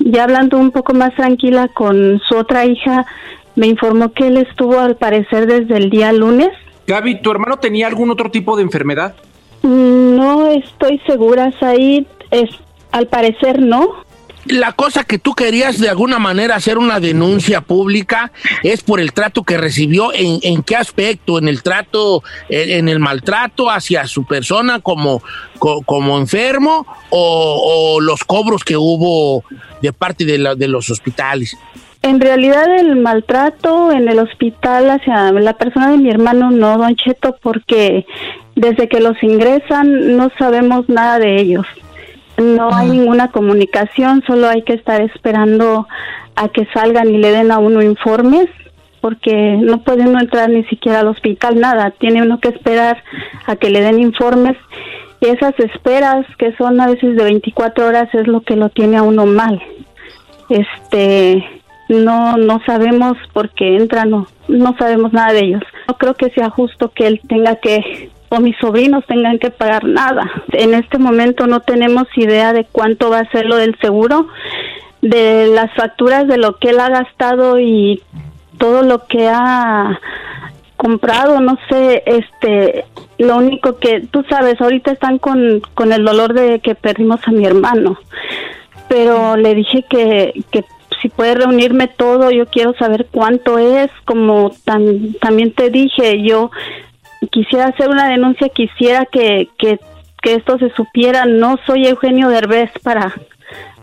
ya 0.00 0.24
hablando 0.24 0.58
un 0.58 0.72
poco 0.72 0.94
más 0.94 1.14
tranquila 1.14 1.68
con 1.68 2.20
su 2.28 2.36
otra 2.36 2.64
hija, 2.66 3.06
me 3.54 3.68
informó 3.68 4.12
que 4.12 4.26
él 4.26 4.36
estuvo 4.38 4.80
al 4.80 4.96
parecer 4.96 5.46
desde 5.46 5.76
el 5.76 5.90
día 5.90 6.12
lunes. 6.12 6.50
Gaby, 6.86 7.22
¿tu 7.22 7.30
hermano 7.30 7.58
tenía 7.58 7.86
algún 7.86 8.10
otro 8.10 8.30
tipo 8.30 8.56
de 8.56 8.62
enfermedad? 8.62 9.14
No 9.62 10.48
estoy 10.48 11.00
segura, 11.06 11.52
Said. 11.58 12.04
Es, 12.30 12.50
al 12.90 13.06
parecer 13.06 13.60
no 13.60 14.02
la 14.46 14.72
cosa 14.72 15.04
que 15.04 15.18
tú 15.18 15.34
querías 15.34 15.78
de 15.78 15.88
alguna 15.88 16.18
manera 16.18 16.56
hacer 16.56 16.78
una 16.78 17.00
denuncia 17.00 17.60
pública 17.60 18.32
es 18.62 18.82
por 18.82 19.00
el 19.00 19.12
trato 19.12 19.44
que 19.44 19.56
recibió, 19.56 20.12
en, 20.12 20.40
en 20.42 20.62
qué 20.62 20.76
aspecto, 20.76 21.38
en 21.38 21.48
el 21.48 21.62
trato, 21.62 22.22
en, 22.48 22.88
el 22.88 22.98
maltrato 22.98 23.70
hacia 23.70 24.06
su 24.06 24.24
persona 24.24 24.80
como, 24.80 25.22
como 25.58 26.18
enfermo 26.18 26.86
o, 27.10 28.00
los 28.00 28.24
cobros 28.24 28.64
que 28.64 28.76
hubo 28.76 29.44
de 29.80 29.92
parte 29.92 30.24
de, 30.24 30.54
de 30.56 30.68
los 30.68 30.90
hospitales. 30.90 31.56
En 32.02 32.20
realidad 32.20 32.66
el 32.78 32.96
maltrato 32.96 33.92
en 33.92 34.08
el 34.08 34.18
hospital 34.18 34.90
hacia 34.90 35.30
la 35.32 35.52
persona 35.54 35.90
de 35.90 35.98
mi 35.98 36.10
hermano 36.10 36.50
no, 36.50 36.76
don 36.76 36.96
Cheto, 36.96 37.36
porque 37.40 38.04
desde 38.56 38.88
que 38.88 39.00
los 39.00 39.22
ingresan 39.22 40.16
no 40.16 40.30
sabemos 40.38 40.88
nada 40.88 41.18
de 41.18 41.40
ellos. 41.40 41.66
No 42.38 42.74
hay 42.74 42.88
ninguna 42.88 43.30
comunicación, 43.30 44.24
solo 44.26 44.48
hay 44.48 44.62
que 44.62 44.72
estar 44.72 45.00
esperando 45.00 45.86
a 46.34 46.48
que 46.48 46.66
salgan 46.74 47.08
y 47.08 47.18
le 47.18 47.30
den 47.30 47.52
a 47.52 47.58
uno 47.58 47.82
informes, 47.82 48.48
porque 49.00 49.56
no 49.60 49.82
puede 49.82 50.08
uno 50.08 50.18
entrar 50.18 50.48
ni 50.48 50.64
siquiera 50.64 51.00
al 51.00 51.08
hospital, 51.08 51.60
nada, 51.60 51.90
tiene 51.92 52.22
uno 52.22 52.40
que 52.40 52.48
esperar 52.48 53.02
a 53.46 53.54
que 53.56 53.70
le 53.70 53.80
den 53.80 54.00
informes 54.00 54.56
y 55.22 55.26
esas 55.26 55.56
esperas 55.60 56.26
que 56.36 56.52
son 56.56 56.80
a 56.80 56.88
veces 56.88 57.16
de 57.16 57.22
24 57.22 57.86
horas 57.86 58.12
es 58.12 58.26
lo 58.26 58.40
que 58.40 58.56
lo 58.56 58.70
tiene 58.70 58.96
a 58.96 59.02
uno 59.02 59.24
mal. 59.24 59.62
Este, 60.48 61.61
no 61.92 62.36
no 62.36 62.60
sabemos 62.66 63.16
por 63.32 63.50
qué 63.50 63.76
entran, 63.76 64.10
no, 64.10 64.26
no 64.48 64.76
sabemos 64.78 65.12
nada 65.12 65.32
de 65.32 65.40
ellos. 65.40 65.62
No 65.88 65.96
creo 65.96 66.14
que 66.14 66.30
sea 66.30 66.50
justo 66.50 66.90
que 66.92 67.06
él 67.06 67.20
tenga 67.28 67.56
que 67.56 68.10
o 68.34 68.40
mis 68.40 68.56
sobrinos 68.56 69.04
tengan 69.06 69.38
que 69.38 69.50
pagar 69.50 69.84
nada. 69.84 70.30
En 70.52 70.72
este 70.72 70.98
momento 70.98 71.46
no 71.46 71.60
tenemos 71.60 72.06
idea 72.16 72.54
de 72.54 72.64
cuánto 72.64 73.10
va 73.10 73.18
a 73.18 73.30
ser 73.30 73.44
lo 73.44 73.56
del 73.56 73.76
seguro, 73.78 74.26
de 75.02 75.48
las 75.48 75.70
facturas 75.74 76.26
de 76.26 76.38
lo 76.38 76.56
que 76.56 76.70
él 76.70 76.80
ha 76.80 76.88
gastado 76.88 77.60
y 77.60 78.02
todo 78.56 78.82
lo 78.82 79.06
que 79.06 79.28
ha 79.28 80.00
comprado, 80.76 81.40
no 81.40 81.58
sé, 81.68 82.02
este, 82.06 82.86
lo 83.18 83.36
único 83.36 83.78
que 83.78 84.00
tú 84.00 84.24
sabes, 84.28 84.60
ahorita 84.60 84.92
están 84.92 85.18
con, 85.18 85.60
con 85.74 85.92
el 85.92 86.04
dolor 86.04 86.32
de 86.32 86.60
que 86.60 86.74
perdimos 86.74 87.20
a 87.26 87.32
mi 87.32 87.44
hermano, 87.44 87.98
pero 88.88 89.36
le 89.36 89.54
dije 89.54 89.84
que, 89.88 90.42
que 90.50 90.64
si 91.02 91.08
puede 91.08 91.34
reunirme 91.34 91.88
todo, 91.88 92.30
yo 92.30 92.46
quiero 92.46 92.74
saber 92.74 93.08
cuánto 93.10 93.58
es, 93.58 93.90
como 94.04 94.52
tan, 94.64 95.14
también 95.14 95.52
te 95.52 95.68
dije, 95.68 96.22
yo 96.22 96.50
quisiera 97.30 97.66
hacer 97.66 97.88
una 97.88 98.08
denuncia, 98.08 98.48
quisiera 98.48 99.04
que, 99.06 99.48
que, 99.58 99.78
esto 100.22 100.56
se 100.58 100.70
supiera. 100.70 101.26
No 101.26 101.58
soy 101.66 101.86
Eugenio 101.86 102.28
Derbez 102.28 102.70
para, 102.84 103.12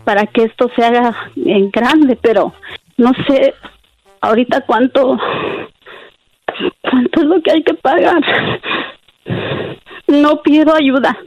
para 0.04 0.26
que 0.26 0.44
esto 0.44 0.70
se 0.74 0.82
haga 0.82 1.14
en 1.36 1.70
grande, 1.70 2.16
pero 2.16 2.54
no 2.96 3.12
sé 3.26 3.54
ahorita 4.22 4.62
cuánto, 4.62 5.18
cuánto 6.80 7.20
es 7.20 7.26
lo 7.26 7.42
que 7.42 7.50
hay 7.52 7.62
que 7.62 7.74
pagar. 7.74 8.22
No 10.08 10.40
pido 10.40 10.74
ayuda, 10.74 11.18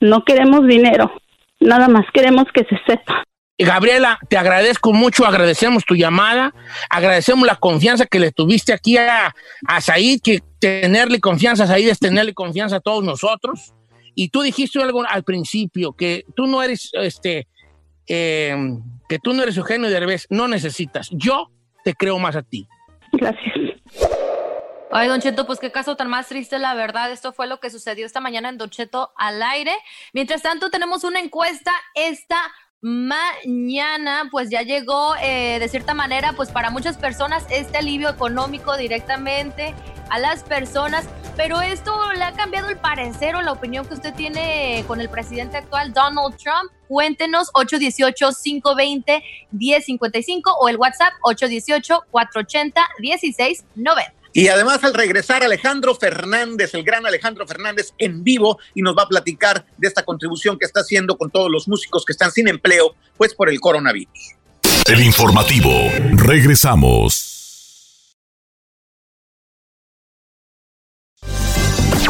no 0.00 0.24
queremos 0.24 0.66
dinero, 0.66 1.12
nada 1.60 1.88
más 1.88 2.06
queremos 2.12 2.44
que 2.52 2.64
se 2.64 2.80
sepa. 2.86 3.24
Gabriela, 3.58 4.18
te 4.28 4.36
agradezco 4.36 4.92
mucho, 4.92 5.24
agradecemos 5.24 5.84
tu 5.84 5.94
llamada, 5.94 6.52
agradecemos 6.90 7.46
la 7.46 7.54
confianza 7.54 8.06
que 8.06 8.18
le 8.18 8.32
tuviste 8.32 8.72
aquí 8.72 8.96
a, 8.96 9.32
a 9.66 9.80
Said, 9.80 10.20
que 10.22 10.42
tenerle 10.58 11.20
confianza 11.20 11.64
a 11.64 11.66
Said 11.68 11.88
es 11.88 12.00
tenerle 12.00 12.34
confianza 12.34 12.76
a 12.76 12.80
todos 12.80 13.04
nosotros. 13.04 13.74
Y 14.16 14.28
tú 14.28 14.42
dijiste 14.42 14.82
algo 14.82 15.04
al 15.06 15.24
principio, 15.24 15.92
que 15.92 16.24
tú 16.34 16.46
no 16.46 16.62
eres, 16.62 16.90
este, 16.94 17.46
em, 18.06 18.82
que 19.08 19.18
tú 19.18 19.32
no 19.32 19.42
eres 19.42 19.56
Eugenio 19.56 19.88
Derbez, 19.88 20.26
no 20.30 20.48
necesitas. 20.48 21.08
Yo 21.12 21.50
te 21.84 21.94
creo 21.94 22.18
más 22.18 22.36
a 22.36 22.42
ti. 22.42 22.66
Gracias. 23.12 23.54
Ay, 24.96 25.08
Don 25.08 25.20
Cheto, 25.20 25.44
pues 25.44 25.58
qué 25.58 25.72
caso 25.72 25.96
tan 25.96 26.08
más 26.08 26.28
triste, 26.28 26.60
la 26.60 26.74
verdad. 26.74 27.10
Esto 27.10 27.32
fue 27.32 27.48
lo 27.48 27.58
que 27.58 27.68
sucedió 27.68 28.06
esta 28.06 28.20
mañana 28.20 28.48
en 28.48 28.58
Don 28.58 28.70
Cheto 28.70 29.12
al 29.16 29.42
aire. 29.42 29.72
Mientras 30.12 30.42
tanto, 30.42 30.70
tenemos 30.70 31.02
una 31.02 31.18
encuesta 31.18 31.72
esta 31.94 32.36
mañana 32.84 34.28
pues 34.30 34.50
ya 34.50 34.60
llegó 34.60 35.14
eh, 35.22 35.58
de 35.58 35.68
cierta 35.70 35.94
manera 35.94 36.34
pues 36.34 36.50
para 36.50 36.68
muchas 36.68 36.98
personas 36.98 37.46
este 37.48 37.78
alivio 37.78 38.10
económico 38.10 38.76
directamente 38.76 39.74
a 40.10 40.18
las 40.18 40.42
personas, 40.42 41.08
pero 41.34 41.62
esto 41.62 41.98
le 42.12 42.22
ha 42.22 42.32
cambiado 42.32 42.68
el 42.68 42.76
parecer 42.76 43.36
o 43.36 43.40
la 43.40 43.52
opinión 43.52 43.86
que 43.86 43.94
usted 43.94 44.12
tiene 44.12 44.84
con 44.86 45.00
el 45.00 45.08
presidente 45.08 45.56
actual 45.56 45.94
Donald 45.94 46.36
Trump. 46.36 46.70
Cuéntenos 46.86 47.50
818-520-1055 47.54 50.42
o 50.60 50.68
el 50.68 50.76
WhatsApp 50.76 51.14
818-480-1690. 51.22 54.12
Y 54.36 54.48
además 54.48 54.82
al 54.82 54.94
regresar 54.94 55.44
Alejandro 55.44 55.94
Fernández, 55.94 56.74
el 56.74 56.82
gran 56.82 57.06
Alejandro 57.06 57.46
Fernández 57.46 57.94
en 57.98 58.24
vivo 58.24 58.58
y 58.74 58.82
nos 58.82 58.96
va 58.96 59.04
a 59.04 59.08
platicar 59.08 59.64
de 59.78 59.86
esta 59.86 60.02
contribución 60.02 60.58
que 60.58 60.66
está 60.66 60.80
haciendo 60.80 61.16
con 61.16 61.30
todos 61.30 61.48
los 61.48 61.68
músicos 61.68 62.04
que 62.04 62.10
están 62.10 62.32
sin 62.32 62.48
empleo, 62.48 62.96
pues 63.16 63.32
por 63.32 63.48
el 63.48 63.60
coronavirus. 63.60 64.34
El 64.88 65.04
informativo. 65.04 65.70
Regresamos. 66.16 67.30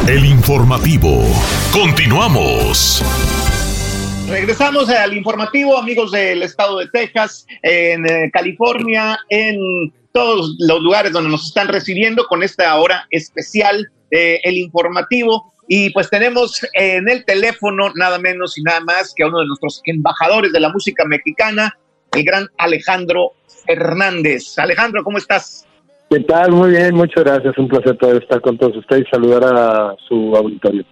El 0.07 0.25
informativo. 0.25 1.23
Continuamos. 1.71 3.03
Regresamos 4.27 4.89
al 4.89 5.15
informativo, 5.15 5.77
amigos 5.77 6.11
del 6.11 6.41
estado 6.41 6.79
de 6.79 6.87
Texas, 6.87 7.45
en 7.61 8.03
eh, 8.09 8.31
California, 8.33 9.19
en 9.29 9.93
todos 10.15 10.55
los 10.59 10.81
lugares 10.81 11.11
donde 11.11 11.29
nos 11.29 11.45
están 11.45 11.67
recibiendo 11.67 12.23
con 12.23 12.41
esta 12.41 12.73
hora 12.79 13.05
especial, 13.11 13.91
eh, 14.11 14.39
el 14.43 14.55
informativo. 14.55 15.53
Y 15.67 15.89
pues 15.89 16.09
tenemos 16.09 16.65
en 16.73 17.09
el 17.09 17.25
teléfono 17.25 17.91
nada 17.95 18.17
menos 18.17 18.57
y 18.57 18.63
nada 18.63 18.79
más 18.79 19.13
que 19.13 19.23
a 19.23 19.27
uno 19.27 19.39
de 19.39 19.47
nuestros 19.47 19.81
embajadores 19.83 20.53
de 20.53 20.59
la 20.61 20.69
música 20.69 21.03
mexicana, 21.03 21.77
el 22.13 22.23
gran 22.23 22.47
Alejandro 22.57 23.33
Hernández. 23.67 24.57
Alejandro, 24.57 25.03
¿cómo 25.03 25.17
estás? 25.17 25.67
¿Qué 26.09 26.21
tal? 26.21 26.51
Muy 26.51 26.69
bien, 26.71 26.95
muchas 26.95 27.23
gracias. 27.23 27.57
Un 27.57 27.67
placer 27.67 27.97
poder 27.97 28.23
estar 28.23 28.39
con 28.39 28.57
todos 28.57 28.77
ustedes 28.77 29.05
y 29.05 29.09
saludar 29.09 29.43
a 29.43 29.95
su 30.07 30.33
auditorio. 30.33 30.85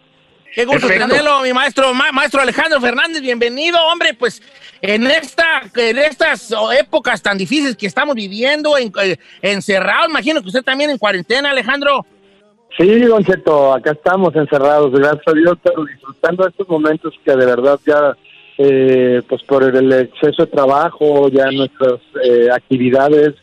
Qué 0.53 0.65
gusto 0.65 0.87
tenerlo, 0.87 1.41
mi 1.41 1.51
maestro, 1.51 1.95
maestro 1.95 2.39
Alejandro 2.39 2.79
Fernández, 2.79 3.21
bienvenido, 3.21 3.79
hombre, 3.91 4.13
pues 4.13 4.39
en 4.83 5.07
esta, 5.07 5.63
en 5.75 5.97
estas 5.97 6.53
épocas 6.79 7.23
tan 7.23 7.39
difíciles 7.39 7.75
que 7.75 7.87
estamos 7.87 8.13
viviendo, 8.13 8.77
en, 8.77 8.91
eh, 9.01 9.17
encerrados, 9.41 10.09
imagino 10.09 10.41
que 10.41 10.47
usted 10.49 10.61
también 10.61 10.91
en 10.91 10.99
cuarentena, 10.99 11.49
Alejandro. 11.49 12.05
Sí, 12.77 12.99
Don 12.99 13.23
Cheto, 13.23 13.73
acá 13.73 13.93
estamos 13.93 14.35
encerrados, 14.35 14.91
gracias 14.91 15.27
a 15.27 15.33
Dios, 15.33 15.57
pero 15.63 15.85
disfrutando 15.85 16.43
de 16.43 16.49
estos 16.51 16.69
momentos 16.69 17.15
que 17.25 17.31
de 17.31 17.45
verdad 17.47 17.79
ya, 17.83 18.15
eh, 18.59 19.23
pues 19.27 19.41
por 19.43 19.63
el 19.63 19.91
exceso 19.91 20.45
de 20.45 20.51
trabajo, 20.51 21.29
ya 21.29 21.49
nuestras 21.49 21.99
eh, 22.23 22.49
actividades 22.53 23.33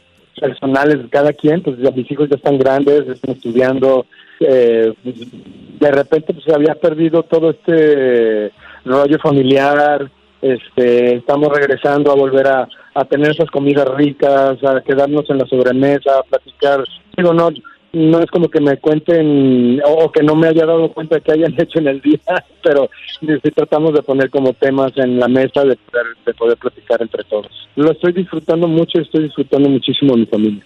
personales 0.41 1.03
de 1.03 1.09
cada 1.09 1.33
quien, 1.33 1.61
pues 1.61 1.77
ya 1.79 1.91
mis 1.91 2.09
hijos 2.09 2.29
ya 2.29 2.37
están 2.37 2.57
grandes, 2.57 3.09
están 3.09 3.35
estudiando, 3.35 4.07
eh, 4.41 4.93
de 5.05 5.91
repente 5.91 6.33
pues 6.33 6.45
se 6.45 6.55
había 6.55 6.75
perdido 6.75 7.23
todo 7.23 7.51
este 7.51 8.51
rollo 8.85 9.19
familiar, 9.19 10.11
este, 10.43 11.17
estamos 11.17 11.49
regresando 11.55 12.11
a 12.11 12.17
volver 12.17 12.47
a, 12.47 12.69
a 12.95 13.05
tener 13.05 13.31
esas 13.31 13.51
comidas 13.51 13.87
ricas, 13.95 14.63
a 14.65 14.81
quedarnos 14.81 15.29
en 15.29 15.39
la 15.39 15.47
sobremesa, 15.47 16.19
a 16.19 16.23
platicar. 16.23 16.83
Digo, 17.17 17.35
no, 17.35 17.51
no 17.93 18.21
es 18.21 18.31
como 18.31 18.49
que 18.49 18.61
me 18.61 18.79
cuenten 18.79 19.81
o 19.85 20.11
que 20.13 20.23
no 20.23 20.35
me 20.35 20.49
haya 20.49 20.65
dado 20.65 20.93
cuenta 20.93 21.17
de 21.17 21.21
que 21.23 21.33
hayan 21.33 21.55
hecho 21.59 21.79
en 21.79 21.89
el 21.89 22.01
día, 22.01 22.19
pero 22.63 22.89
sí 23.21 23.51
tratamos 23.55 23.93
de 23.95 24.03
poner 24.03 24.31
como 24.31 24.53
temas 24.55 24.93
en 24.97 25.19
la 25.19 25.29
mesa 25.29 25.65
de 25.65 25.77
poder, 25.77 26.07
de 26.25 26.35
poder 26.35 26.57
platicar 26.57 27.03
entre 27.03 27.25
todos. 27.25 27.51
Lo 27.77 27.93
estoy 27.93 28.13
disfrutando 28.13 28.67
mucho 28.67 28.99
y 28.99 29.03
estoy 29.03 29.25
disfrutando 29.25 29.69
muchísimo 29.69 30.17
mi 30.17 30.27
familia. 30.27 30.65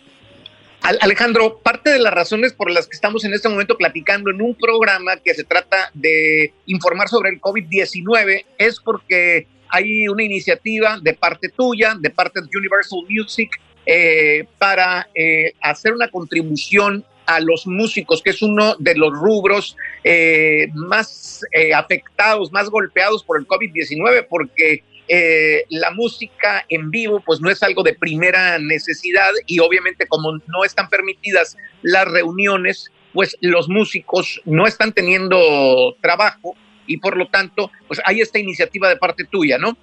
Alejandro, 0.85 1.61
parte 1.63 1.89
de 1.89 1.99
las 1.99 2.13
razones 2.13 2.53
por 2.53 2.71
las 2.71 2.87
que 2.87 2.95
estamos 2.95 3.25
en 3.25 3.33
este 3.33 3.49
momento 3.49 3.79
platicando 3.79 4.31
en 4.31 4.43
un 4.43 4.55
programa 4.55 5.17
que 5.17 5.33
se 5.33 5.43
trata 5.43 5.91
de 5.95 6.53
informar 6.67 7.09
sobre 7.09 7.31
el 7.31 7.41
COVID-19 7.41 8.45
es 8.59 8.81
porque 8.81 9.47
hay 9.71 10.07
una 10.09 10.23
iniciativa 10.23 10.99
de 11.01 11.15
parte 11.15 11.49
tuya, 11.49 11.97
de 11.99 12.11
parte 12.11 12.43
de 12.43 12.59
Universal 12.59 13.01
Music, 13.09 13.59
eh, 13.87 14.45
para 14.59 15.09
eh, 15.15 15.55
hacer 15.63 15.95
una 15.95 16.09
contribución 16.09 17.03
a 17.25 17.41
los 17.41 17.67
músicos, 17.67 18.23
que 18.23 18.31
es 18.31 18.43
uno 18.43 18.77
de 18.79 18.95
los 18.95 19.11
rubros 19.11 19.79
eh, 20.05 20.69
más 20.75 21.41
afectados, 21.75 22.53
más 22.53 22.69
golpeados 22.69 23.25
por 23.25 23.39
el 23.39 23.47
COVID-19, 23.47 24.27
porque 24.29 24.85
la 25.09 25.91
música 25.91 26.65
en 26.69 26.91
vivo 26.91 27.21
pues 27.25 27.41
no 27.41 27.51
es 27.51 27.63
algo 27.63 27.83
de 27.83 27.95
primera 27.95 28.59
necesidad 28.59 29.31
y 29.47 29.59
obviamente 29.59 30.07
como 30.07 30.33
no 30.33 30.65
están 30.65 30.89
permitidas 30.89 31.57
las 31.83 32.07
reuniones, 32.11 32.91
pues 33.13 33.37
los 33.41 33.69
músicos 33.69 34.41
no 34.45 34.67
están 34.67 34.93
teniendo 34.93 35.95
trabajo 36.01 36.55
y 36.87 36.99
por 36.99 37.17
lo 37.17 37.29
tanto 37.29 37.71
pues 37.87 38.01
hay 38.05 38.21
esta 38.21 38.39
iniciativa 38.39 38.89
de 38.89 38.97
parte 38.97 39.25
tuya, 39.25 39.59
¿no? 39.59 39.77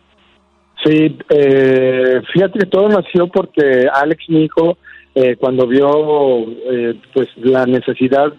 Sí, 0.84 1.16
eh, 1.30 2.22
fíjate 2.34 2.60
que 2.60 2.66
todo 2.66 2.90
nació 2.90 3.28
porque 3.28 3.88
Alex, 3.94 4.24
mi 4.30 4.46
hijo, 4.46 4.78
eh, 5.14 5.36
cuando 5.36 5.68
vio 5.68 6.50
eh, 6.72 6.96
pues 7.14 7.30
la 7.36 7.66
necesidad 7.66 8.34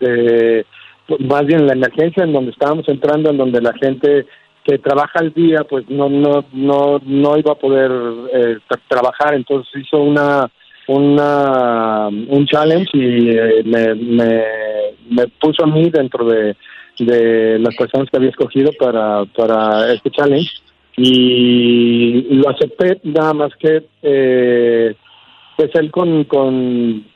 de, 0.00 0.64
más 1.18 1.44
bien 1.46 1.66
la 1.66 1.74
emergencia 1.74 2.24
en 2.24 2.32
donde 2.32 2.52
estábamos 2.52 2.88
entrando, 2.88 3.30
en 3.30 3.36
donde 3.36 3.60
la 3.60 3.74
gente 3.74 4.26
que 4.68 4.78
trabaja 4.78 5.20
al 5.20 5.32
día, 5.32 5.64
pues 5.64 5.88
no 5.88 6.10
no 6.10 6.44
no 6.52 7.00
no 7.02 7.38
iba 7.38 7.52
a 7.52 7.58
poder 7.58 7.90
eh, 8.34 8.58
trabajar, 8.86 9.32
entonces 9.32 9.72
hizo 9.82 9.96
una 9.96 10.50
una 10.86 12.08
un 12.08 12.46
challenge 12.46 12.90
y 12.92 13.30
eh, 13.30 13.62
me, 13.64 13.94
me, 13.94 14.44
me 15.10 15.26
puso 15.40 15.64
a 15.64 15.66
mí 15.68 15.88
dentro 15.88 16.26
de, 16.26 16.54
de 16.98 17.58
las 17.58 17.74
personas 17.76 18.10
que 18.10 18.18
había 18.18 18.28
escogido 18.28 18.70
para 18.78 19.24
para 19.24 19.90
este 19.90 20.10
challenge 20.10 20.50
y 20.98 22.34
lo 22.34 22.50
acepté 22.50 23.00
nada 23.04 23.32
más 23.32 23.52
que 23.58 23.86
eh, 24.02 24.94
pues 25.56 25.70
él 25.76 25.90
con, 25.90 26.24
con 26.24 27.06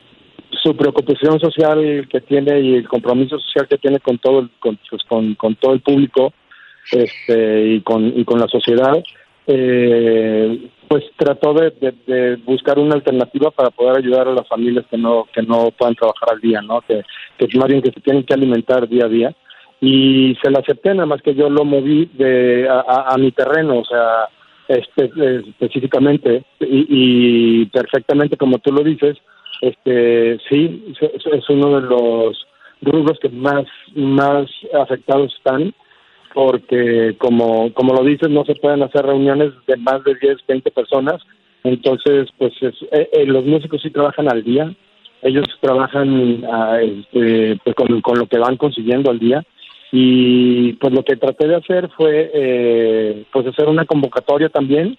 su 0.62 0.74
preocupación 0.74 1.38
social 1.38 2.08
que 2.08 2.22
tiene 2.22 2.60
y 2.60 2.74
el 2.76 2.88
compromiso 2.88 3.38
social 3.38 3.68
que 3.68 3.76
tiene 3.76 4.00
con 4.00 4.16
todo 4.18 4.48
con, 4.58 4.78
pues, 4.88 5.02
con, 5.06 5.34
con, 5.34 5.54
todo 5.56 5.74
el 5.74 5.80
público 5.80 6.32
este 6.90 7.66
y 7.74 7.80
con 7.82 8.06
y 8.18 8.24
con 8.24 8.40
la 8.40 8.48
sociedad 8.48 9.02
eh, 9.46 10.70
pues 10.88 11.04
trató 11.16 11.54
de, 11.54 12.38
buscar 12.44 12.78
una 12.78 12.94
alternativa 12.94 13.50
para 13.50 13.70
poder 13.70 13.96
ayudar 13.98 14.28
a 14.28 14.34
las 14.34 14.46
familias 14.46 14.84
que 14.90 14.98
no 14.98 15.26
que 15.32 15.42
no 15.42 15.70
puedan 15.70 15.94
trabajar 15.94 16.30
al 16.32 16.40
día 16.40 16.60
no 16.60 16.80
que 16.82 17.02
que 17.38 17.58
más 17.58 17.68
bien 17.68 17.82
que 17.82 17.92
se 17.92 18.00
tienen 18.00 18.24
que 18.24 18.34
alimentar 18.34 18.88
día 18.88 19.06
a 19.06 19.08
día. 19.08 19.34
Y 19.80 20.36
se 20.40 20.50
la 20.50 20.60
acepté, 20.60 20.94
nada 20.94 21.06
más 21.06 21.22
que 21.22 21.34
yo 21.34 21.50
lo 21.50 21.64
moví 21.64 22.08
de, 22.12 22.68
a, 22.70 23.16
mi 23.18 23.32
terreno, 23.32 23.80
o 23.80 23.84
sea, 23.84 24.28
específicamente 24.68 26.44
y, 26.60 27.66
perfectamente 27.66 28.36
como 28.36 28.58
tú 28.58 28.70
lo 28.72 28.84
dices, 28.84 29.18
este 29.60 30.38
sí, 30.48 30.94
es 31.00 31.50
uno 31.50 31.80
de 31.80 31.88
los 31.88 32.46
grupos 32.80 33.18
que 33.20 33.28
más, 33.28 33.64
más 33.96 34.48
afectados 34.72 35.34
están 35.34 35.74
porque 36.34 37.14
como, 37.18 37.72
como 37.74 37.94
lo 37.94 38.04
dices, 38.04 38.30
no 38.30 38.44
se 38.44 38.54
pueden 38.54 38.82
hacer 38.82 39.04
reuniones 39.04 39.52
de 39.66 39.76
más 39.76 40.02
de 40.04 40.14
10, 40.14 40.38
20 40.46 40.70
personas, 40.70 41.22
entonces 41.64 42.28
pues 42.38 42.52
eh, 42.62 43.08
eh, 43.12 43.26
los 43.26 43.44
músicos 43.44 43.82
sí 43.82 43.90
trabajan 43.90 44.30
al 44.30 44.42
día, 44.42 44.74
ellos 45.22 45.46
trabajan 45.60 46.44
ah, 46.50 46.80
este, 46.82 47.58
pues, 47.64 47.76
con, 47.76 48.00
con 48.00 48.18
lo 48.18 48.26
que 48.26 48.38
van 48.38 48.56
consiguiendo 48.56 49.10
al 49.10 49.18
día. 49.18 49.42
Y 49.94 50.72
pues 50.74 50.92
lo 50.94 51.04
que 51.04 51.16
traté 51.16 51.46
de 51.46 51.56
hacer 51.56 51.90
fue 51.90 52.30
eh, 52.32 53.24
pues 53.30 53.46
hacer 53.46 53.68
una 53.68 53.84
convocatoria 53.84 54.48
también 54.48 54.96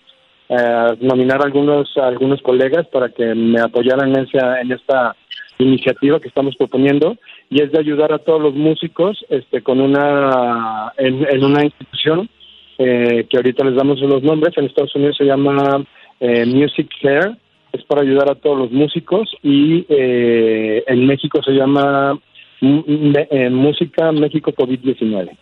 eh, 0.50 0.98
nominar 1.00 1.42
a 1.42 1.46
algunos 1.46 1.98
algunos 1.98 2.42
colegas 2.44 2.86
para 2.88 3.10
que 3.10 3.34
me 3.34 3.60
apoyaran 3.60 4.16
en 4.16 4.28
esa 4.28 4.62
en 4.62 4.72
esta 4.72 5.16
iniciativa 5.64 6.20
que 6.20 6.28
estamos 6.28 6.56
proponiendo 6.56 7.18
y 7.50 7.62
es 7.62 7.72
de 7.72 7.80
ayudar 7.80 8.14
a 8.14 8.20
todos 8.20 8.42
los 8.42 8.54
músicos 8.54 9.26
este 9.30 9.62
con 9.62 9.80
una 9.80 10.94
en, 10.98 11.44
una 11.44 11.64
institución 11.64 12.30
eh, 12.78 13.26
que 13.30 13.38
ahorita 13.38 13.64
les 13.66 13.76
damos 13.76 14.00
los 14.02 14.24
nombres 14.24 14.58
en 14.58 14.66
Estados 14.66 14.96
Unidos 14.96 15.18
se 15.18 15.26
llama 15.26 15.86
eh, 16.20 16.46
Music 16.46 16.90
Care 17.02 17.36
es 17.74 17.84
para 17.86 18.02
ayudar 18.02 18.30
a 18.30 18.36
todos 18.36 18.58
los 18.58 18.72
músicos 18.72 19.36
y 19.42 19.86
eh, 19.90 20.84
en 20.88 21.06
México 21.08 21.42
se 21.44 21.52
llama 21.52 22.20
en 22.62 23.54
música 23.54 24.12
México 24.14 24.54
COVID-19. 24.54 25.38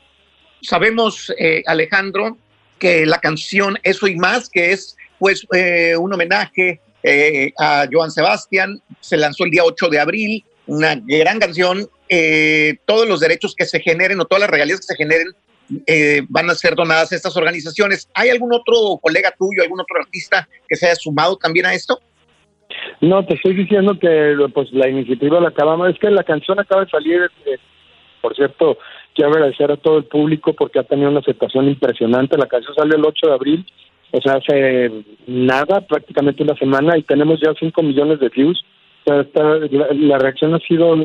Sabemos, 0.62 1.32
eh, 1.38 1.62
Alejandro, 1.68 2.38
que 2.80 3.06
la 3.06 3.20
canción 3.20 3.78
Eso 3.84 4.08
y 4.08 4.16
más, 4.16 4.50
que 4.50 4.72
es 4.72 4.98
pues 5.20 5.46
eh, 5.54 5.96
un 5.98 6.14
homenaje 6.14 6.80
eh, 7.04 7.52
a 7.58 7.86
Joan 7.92 8.12
Sebastián, 8.12 8.82
se 9.00 9.18
lanzó 9.18 9.46
el 9.46 9.52
día 9.52 9.64
8 9.64 9.90
de 9.90 10.00
abril, 10.00 10.44
una 10.68 10.96
gran 10.96 11.40
canción, 11.40 11.90
todos 12.86 13.08
los 13.08 13.20
derechos 13.22 13.56
que 13.56 13.66
se 13.66 13.80
generen 13.80 14.20
o 14.20 14.26
todas 14.26 14.42
las 14.42 14.50
regalías 14.50 14.80
que 14.80 14.86
se 14.86 14.96
generen 14.96 15.28
van 16.30 16.50
a 16.50 16.56
ser 16.56 16.76
donadas 16.76 17.12
a 17.12 17.16
estas 17.16 17.36
organizaciones. 17.38 18.10
¿Hay 18.14 18.30
algún 18.30 18.54
otro 18.54 19.00
colega 19.02 19.34
tuyo, 19.38 19.64
algún 19.64 19.80
otro 19.80 19.98
artista 20.00 20.48
que 20.68 20.76
se 20.76 20.88
haya 20.88 20.96
sumado 20.96 21.38
también 21.38 21.66
a 21.66 21.74
esto? 21.74 22.00
No, 23.02 23.26
te 23.26 23.36
estoy 23.36 23.54
diciendo 23.54 23.98
que 24.00 24.36
pues 24.54 24.72
la 24.72 24.88
iniciativa 24.88 25.40
la 25.40 25.50
acabamos, 25.50 25.90
es 25.90 26.00
que 26.00 26.10
la 26.10 26.24
canción 26.24 26.60
acaba 26.60 26.86
de 26.86 26.92
salir, 26.92 27.30
eh, 27.46 27.58
por 28.22 28.36
cierto, 28.36 28.78
quiero 29.16 29.32
agradecer 29.32 29.72
a 29.72 29.78
todo 29.78 29.98
el 29.98 30.06
público 30.06 30.54
porque 30.54 30.80
ha 30.80 30.84
tenido 30.84 31.10
una 31.10 31.20
aceptación 31.20 31.68
impresionante, 31.68 32.38
la 32.38 32.48
canción 32.48 32.76
salió 32.76 32.96
el 32.96 33.06
8 33.06 33.28
de 33.28 33.34
abril, 33.34 33.66
o 34.12 34.22
sea, 34.22 34.34
hace 34.34 34.92
nada, 35.28 35.82
prácticamente 35.82 36.44
una 36.44 36.56
semana, 36.56 36.98
y 36.98 37.04
tenemos 37.04 37.40
ya 37.40 37.54
5 37.58 37.82
millones 37.84 38.20
de 38.20 38.30
views, 38.30 38.64
o 39.06 39.24
sea, 39.34 39.58
la, 39.94 40.18
reacción 40.18 40.54
ha 40.54 40.60
sido 40.60 40.96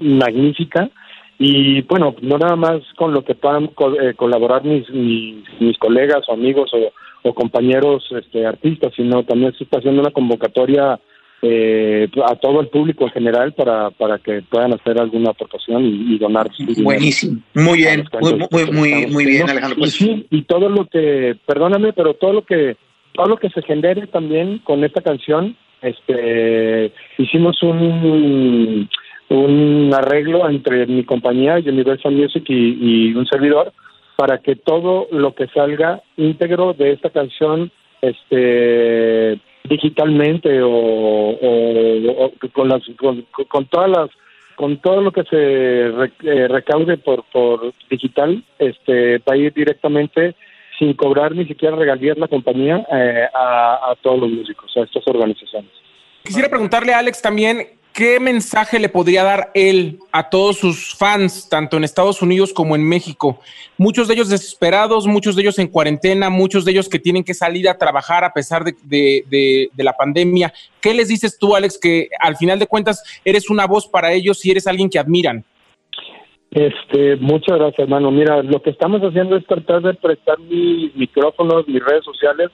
magnífica, 0.00 0.90
y 1.38 1.82
bueno, 1.82 2.14
no 2.22 2.38
nada 2.38 2.56
más 2.56 2.80
con 2.96 3.12
lo 3.12 3.22
que 3.22 3.34
puedan 3.34 3.70
eh, 4.00 4.14
colaborar 4.14 4.64
mis, 4.64 4.88
mis, 4.90 5.44
mis, 5.60 5.76
colegas 5.78 6.22
o 6.28 6.32
amigos 6.32 6.70
o, 6.72 6.92
o 7.28 7.34
compañeros 7.34 8.06
este, 8.12 8.46
artistas, 8.46 8.92
sino 8.94 9.24
también 9.24 9.52
se 9.54 9.64
está 9.64 9.78
haciendo 9.78 10.00
una 10.00 10.12
convocatoria 10.12 11.00
eh, 11.46 12.08
a 12.26 12.36
todo 12.36 12.62
el 12.62 12.68
público 12.68 13.04
en 13.04 13.10
general 13.10 13.52
para, 13.52 13.90
para 13.90 14.18
que 14.18 14.40
puedan 14.48 14.72
hacer 14.72 14.98
alguna 14.98 15.30
aportación 15.30 15.84
y, 15.84 16.16
donar. 16.16 16.48
Buenísimo, 16.82 17.42
muy 17.52 17.78
bien, 17.80 18.04
muy, 18.50 18.64
muy, 18.72 19.06
muy, 19.08 19.26
bien, 19.26 19.50
Alejandro. 19.50 19.78
Pues. 19.78 20.00
Y 20.00 20.26
y 20.30 20.42
todo 20.44 20.70
lo 20.70 20.86
que, 20.86 21.36
perdóname, 21.44 21.92
pero 21.92 22.14
todo 22.14 22.32
lo 22.32 22.46
que, 22.46 22.78
todo 23.12 23.26
lo 23.26 23.36
que 23.36 23.50
se 23.50 23.60
genere 23.60 24.06
también 24.06 24.60
con 24.60 24.84
esta 24.84 25.02
canción, 25.02 25.54
este, 25.82 26.92
hicimos 27.18 27.62
un, 27.62 28.88
un 29.28 29.90
arreglo 29.92 30.48
entre 30.48 30.86
mi 30.86 31.04
compañía 31.04 31.56
Universal 31.56 32.14
Music 32.14 32.44
y, 32.48 33.10
y 33.10 33.14
un 33.14 33.26
servidor 33.26 33.70
para 34.16 34.38
que 34.38 34.56
todo 34.56 35.08
lo 35.10 35.34
que 35.34 35.46
salga 35.48 36.02
íntegro 36.16 36.72
de 36.72 36.92
esta 36.92 37.10
canción, 37.10 37.70
este 38.00 39.38
digitalmente 39.68 40.60
o, 40.62 42.32
con 42.52 42.68
las 42.68 42.82
con, 42.98 43.66
todas 43.66 43.90
las 43.90 44.10
con 44.56 44.76
todo 44.78 45.00
lo 45.00 45.10
que 45.10 45.22
se 45.24 45.36
eh, 45.36 46.48
recaude 46.48 46.98
por 46.98 47.24
por 47.32 47.72
digital 47.88 48.44
este 48.58 49.18
va 49.18 49.34
a 49.34 49.36
ir 49.36 49.52
directamente 49.54 50.34
sin 50.78 50.92
cobrar 50.94 51.34
ni 51.34 51.46
siquiera 51.46 51.76
regalías 51.76 52.18
la 52.18 52.28
compañía 52.28 52.86
eh, 52.92 53.26
a, 53.34 53.90
a 53.90 53.94
todos 54.02 54.20
los 54.20 54.30
músicos 54.30 54.76
a 54.76 54.80
estas 54.80 55.06
organizaciones. 55.06 55.70
Quisiera 56.24 56.48
preguntarle 56.48 56.92
a 56.92 56.98
Alex 56.98 57.22
también 57.22 57.58
¿qué 57.94 58.18
mensaje 58.18 58.78
le 58.78 58.88
podría 58.88 59.22
dar 59.22 59.50
él 59.54 60.00
a 60.12 60.28
todos 60.28 60.58
sus 60.58 60.94
fans, 60.94 61.48
tanto 61.48 61.76
en 61.76 61.84
Estados 61.84 62.20
Unidos 62.20 62.52
como 62.52 62.74
en 62.74 62.86
México? 62.86 63.40
Muchos 63.78 64.08
de 64.08 64.14
ellos 64.14 64.28
desesperados, 64.28 65.06
muchos 65.06 65.36
de 65.36 65.42
ellos 65.42 65.58
en 65.58 65.68
cuarentena, 65.68 66.28
muchos 66.28 66.64
de 66.64 66.72
ellos 66.72 66.88
que 66.88 66.98
tienen 66.98 67.24
que 67.24 67.32
salir 67.32 67.68
a 67.68 67.78
trabajar 67.78 68.24
a 68.24 68.32
pesar 68.32 68.64
de, 68.64 69.70
la 69.76 69.92
pandemia. 69.92 70.52
¿Qué 70.82 70.92
les 70.92 71.08
dices 71.08 71.38
tú, 71.38 71.54
Alex, 71.54 71.78
que 71.80 72.08
al 72.20 72.36
final 72.36 72.58
de 72.58 72.66
cuentas 72.66 73.02
eres 73.24 73.48
una 73.48 73.66
voz 73.66 73.86
para 73.86 74.12
ellos 74.12 74.44
y 74.44 74.50
eres 74.50 74.66
alguien 74.66 74.90
que 74.90 74.98
admiran? 74.98 75.44
Este, 76.50 77.16
muchas 77.16 77.58
gracias, 77.58 77.80
hermano. 77.80 78.10
Mira, 78.10 78.42
lo 78.42 78.60
que 78.60 78.70
estamos 78.70 79.00
haciendo 79.02 79.36
es 79.36 79.46
tratar 79.46 79.82
de 79.82 79.94
prestar 79.94 80.38
mis 80.40 80.94
micrófonos, 80.96 81.66
mis 81.66 81.84
redes 81.84 82.04
sociales 82.04 82.50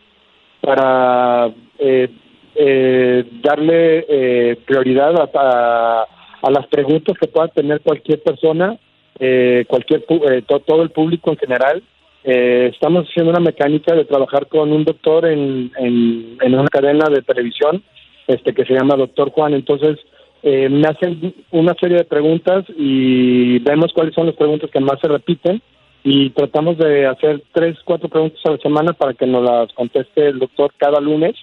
para 0.60 1.52
eh, 1.78 2.08
eh, 2.54 3.24
darle 3.42 4.04
eh, 4.08 4.56
prioridad 4.66 5.14
a, 5.34 6.06
a, 6.42 6.50
las 6.50 6.66
preguntas 6.66 7.16
que 7.18 7.28
pueda 7.28 7.48
tener 7.48 7.80
cualquier 7.80 8.22
persona, 8.22 8.78
eh, 9.18 9.64
cualquier 9.68 10.04
eh, 10.08 10.42
todo 10.46 10.82
el 10.82 10.90
público 10.90 11.30
en 11.30 11.36
general. 11.38 11.82
Eh, 12.22 12.70
estamos 12.72 13.08
haciendo 13.08 13.30
una 13.30 13.40
mecánica 13.40 13.94
de 13.94 14.04
trabajar 14.04 14.46
con 14.46 14.72
un 14.72 14.84
doctor 14.84 15.26
en, 15.26 15.72
en, 15.78 16.36
en 16.40 16.54
una 16.54 16.68
cadena 16.68 17.06
de 17.08 17.22
televisión 17.22 17.82
este 18.26 18.54
que 18.54 18.64
se 18.64 18.74
llama 18.74 18.96
Doctor 18.96 19.30
Juan. 19.30 19.54
Entonces, 19.54 19.98
eh, 20.42 20.68
me 20.68 20.86
hacen 20.88 21.34
una 21.50 21.74
serie 21.74 21.98
de 21.98 22.04
preguntas 22.04 22.64
y 22.76 23.58
vemos 23.60 23.92
cuáles 23.92 24.14
son 24.14 24.26
las 24.26 24.36
preguntas 24.36 24.70
que 24.70 24.80
más 24.80 24.98
se 25.00 25.08
repiten 25.08 25.60
y 26.02 26.30
tratamos 26.30 26.78
de 26.78 27.06
hacer 27.06 27.42
tres, 27.52 27.76
cuatro 27.84 28.08
preguntas 28.08 28.40
a 28.46 28.52
la 28.52 28.58
semana 28.58 28.92
para 28.94 29.12
que 29.12 29.26
nos 29.26 29.44
las 29.44 29.72
conteste 29.74 30.28
el 30.28 30.38
doctor 30.38 30.72
cada 30.78 31.00
lunes 31.00 31.34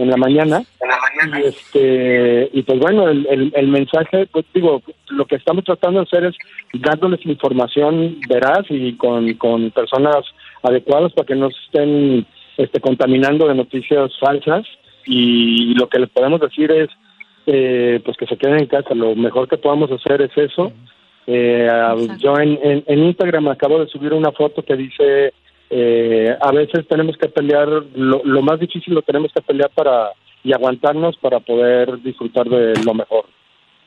en 0.00 0.10
la 0.10 0.16
mañana. 0.16 0.62
Y, 1.38 1.42
este, 1.46 2.50
y 2.52 2.62
pues 2.62 2.78
bueno, 2.78 3.08
el, 3.08 3.26
el, 3.30 3.52
el 3.54 3.68
mensaje, 3.68 4.26
pues 4.26 4.46
digo, 4.54 4.82
lo 5.10 5.26
que 5.26 5.36
estamos 5.36 5.64
tratando 5.64 6.00
de 6.00 6.06
hacer 6.06 6.24
es 6.24 6.36
dándoles 6.72 7.24
información 7.26 8.18
veraz 8.28 8.64
y 8.70 8.94
con, 8.94 9.32
con 9.34 9.70
personas 9.70 10.24
adecuadas 10.62 11.12
para 11.12 11.26
que 11.26 11.34
no 11.34 11.50
se 11.50 11.58
estén 11.66 12.26
este, 12.56 12.80
contaminando 12.80 13.46
de 13.46 13.54
noticias 13.54 14.10
falsas. 14.18 14.66
Y 15.06 15.74
lo 15.74 15.88
que 15.88 15.98
les 15.98 16.10
podemos 16.10 16.40
decir 16.40 16.70
es, 16.72 16.88
eh, 17.46 18.00
pues 18.04 18.16
que 18.16 18.26
se 18.26 18.36
queden 18.36 18.60
en 18.60 18.66
casa. 18.66 18.94
Lo 18.94 19.14
mejor 19.14 19.48
que 19.48 19.58
podamos 19.58 19.90
hacer 19.92 20.22
es 20.22 20.36
eso. 20.36 20.72
Eh, 21.26 21.68
yo 22.18 22.38
en, 22.38 22.58
en, 22.62 22.84
en, 22.86 23.04
Instagram 23.04 23.48
acabo 23.48 23.78
de 23.78 23.86
subir 23.88 24.12
una 24.12 24.32
foto 24.32 24.62
que 24.62 24.74
dice, 24.74 25.32
eh, 25.70 26.36
a 26.40 26.50
veces 26.50 26.86
tenemos 26.88 27.16
que 27.16 27.28
pelear, 27.28 27.68
lo, 27.68 28.22
lo, 28.24 28.42
más 28.42 28.58
difícil 28.58 28.92
lo 28.92 29.02
tenemos 29.02 29.32
que 29.32 29.40
pelear 29.40 29.70
para 29.70 30.10
y 30.42 30.52
aguantarnos 30.52 31.16
para 31.18 31.38
poder 31.40 32.02
disfrutar 32.02 32.48
de 32.48 32.74
lo 32.84 32.94
mejor. 32.94 33.26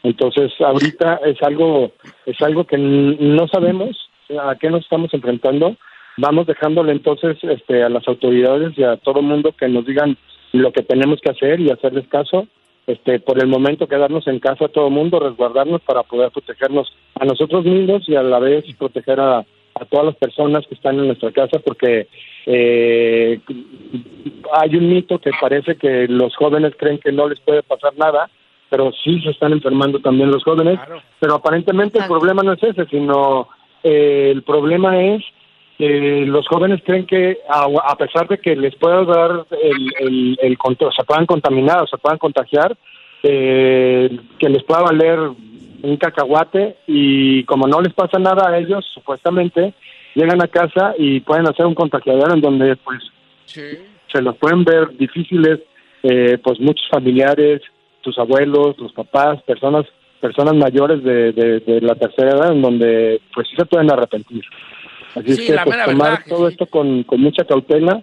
Entonces, 0.03 0.51
ahorita 0.59 1.21
es 1.25 1.41
algo, 1.41 1.91
es 2.25 2.41
algo 2.41 2.65
que 2.65 2.77
no 2.77 3.47
sabemos 3.47 3.97
a 4.39 4.55
qué 4.55 4.69
nos 4.69 4.83
estamos 4.83 5.13
enfrentando. 5.13 5.75
Vamos 6.17 6.45
dejándole 6.45 6.91
entonces 6.91 7.37
este, 7.41 7.83
a 7.83 7.89
las 7.89 8.07
autoridades 8.07 8.77
y 8.77 8.83
a 8.83 8.97
todo 8.97 9.19
el 9.19 9.25
mundo 9.25 9.53
que 9.53 9.67
nos 9.67 9.85
digan 9.85 10.17
lo 10.51 10.71
que 10.71 10.83
tenemos 10.83 11.19
que 11.21 11.31
hacer 11.31 11.59
y 11.59 11.71
hacerles 11.71 12.07
caso 12.07 12.47
este, 12.85 13.19
por 13.19 13.41
el 13.41 13.47
momento 13.47 13.87
quedarnos 13.87 14.27
en 14.27 14.39
casa 14.39 14.67
todo 14.67 14.87
el 14.87 14.93
mundo, 14.93 15.19
resguardarnos 15.19 15.81
para 15.81 16.03
poder 16.03 16.31
protegernos 16.31 16.93
a 17.19 17.25
nosotros 17.25 17.63
mismos 17.63 18.07
y 18.07 18.15
a 18.15 18.23
la 18.23 18.39
vez 18.39 18.65
proteger 18.77 19.19
a, 19.19 19.45
a 19.75 19.85
todas 19.85 20.07
las 20.07 20.15
personas 20.15 20.65
que 20.67 20.75
están 20.75 20.99
en 20.99 21.07
nuestra 21.07 21.31
casa 21.31 21.59
porque 21.59 22.07
eh, 22.45 23.39
hay 24.53 24.75
un 24.75 24.89
mito 24.89 25.19
que 25.19 25.31
parece 25.39 25.75
que 25.75 26.07
los 26.07 26.35
jóvenes 26.35 26.73
creen 26.77 26.99
que 26.99 27.11
no 27.11 27.27
les 27.27 27.39
puede 27.39 27.63
pasar 27.63 27.93
nada, 27.97 28.29
pero 28.69 28.91
sí 29.03 29.21
se 29.21 29.29
están 29.29 29.53
enfermando 29.53 29.99
también 29.99 30.31
los 30.31 30.43
jóvenes, 30.43 30.79
claro. 30.79 31.01
pero 31.19 31.35
aparentemente 31.35 31.99
el 31.99 32.07
problema 32.07 32.43
no 32.43 32.53
es 32.53 32.63
ese, 32.63 32.85
sino 32.85 33.47
eh, 33.83 34.31
el 34.33 34.43
problema 34.43 35.01
es 35.01 35.23
que 35.77 36.25
los 36.25 36.47
jóvenes 36.47 36.81
creen 36.85 37.05
que 37.05 37.39
a, 37.49 37.65
a, 37.65 37.95
pesar 37.97 38.27
de 38.27 38.37
que 38.37 38.55
les 38.55 38.75
pueda 38.75 39.03
dar 39.05 39.45
el, 39.61 39.93
el, 39.99 40.39
el, 40.41 40.57
se 40.95 41.03
puedan 41.03 41.25
contaminar 41.25 41.81
o 41.83 41.87
se 41.87 41.97
puedan 41.97 42.19
contagiar, 42.19 42.75
eh, 43.23 44.19
que 44.37 44.49
les 44.49 44.63
pueda 44.63 44.81
valer 44.81 45.19
un 45.83 45.97
cacahuate 45.97 46.77
y 46.87 47.43
como 47.43 47.67
no 47.67 47.81
les 47.81 47.93
pasa 47.93 48.17
nada 48.17 48.49
a 48.49 48.57
ellos, 48.57 48.85
supuestamente, 48.93 49.73
llegan 50.15 50.41
a 50.41 50.47
casa 50.47 50.95
y 50.97 51.19
pueden 51.19 51.47
hacer 51.47 51.65
un 51.65 51.75
contagiadero 51.75 52.33
en 52.33 52.41
donde 52.41 52.75
pues 52.77 53.03
sí. 53.45 53.61
se 54.11 54.21
los 54.21 54.35
pueden 54.37 54.63
ver 54.63 54.97
difíciles, 54.97 55.59
eh, 56.01 56.37
pues 56.43 56.59
muchos 56.59 56.87
familiares, 56.89 57.61
tus 58.01 58.17
abuelos, 58.17 58.75
tus 58.75 58.91
papás, 58.93 59.41
personas 59.43 59.85
personas 60.19 60.55
mayores 60.55 61.03
de, 61.03 61.33
de, 61.33 61.59
de 61.59 61.81
la 61.81 61.95
tercera 61.95 62.29
edad 62.29 62.53
en 62.53 62.61
donde 62.61 63.19
pues 63.35 63.45
sí 63.49 63.57
se 63.57 63.65
pueden 63.65 63.91
arrepentir. 63.91 64.41
Así 65.15 65.33
sí, 65.33 65.51
es 65.51 65.51
que 65.51 65.65
pues, 65.65 65.85
tomar 65.85 66.23
todo 66.23 66.47
sí. 66.47 66.53
esto 66.53 66.65
con, 66.65 67.03
con, 67.03 67.19
mucha 67.19 67.43
cautela 67.43 68.01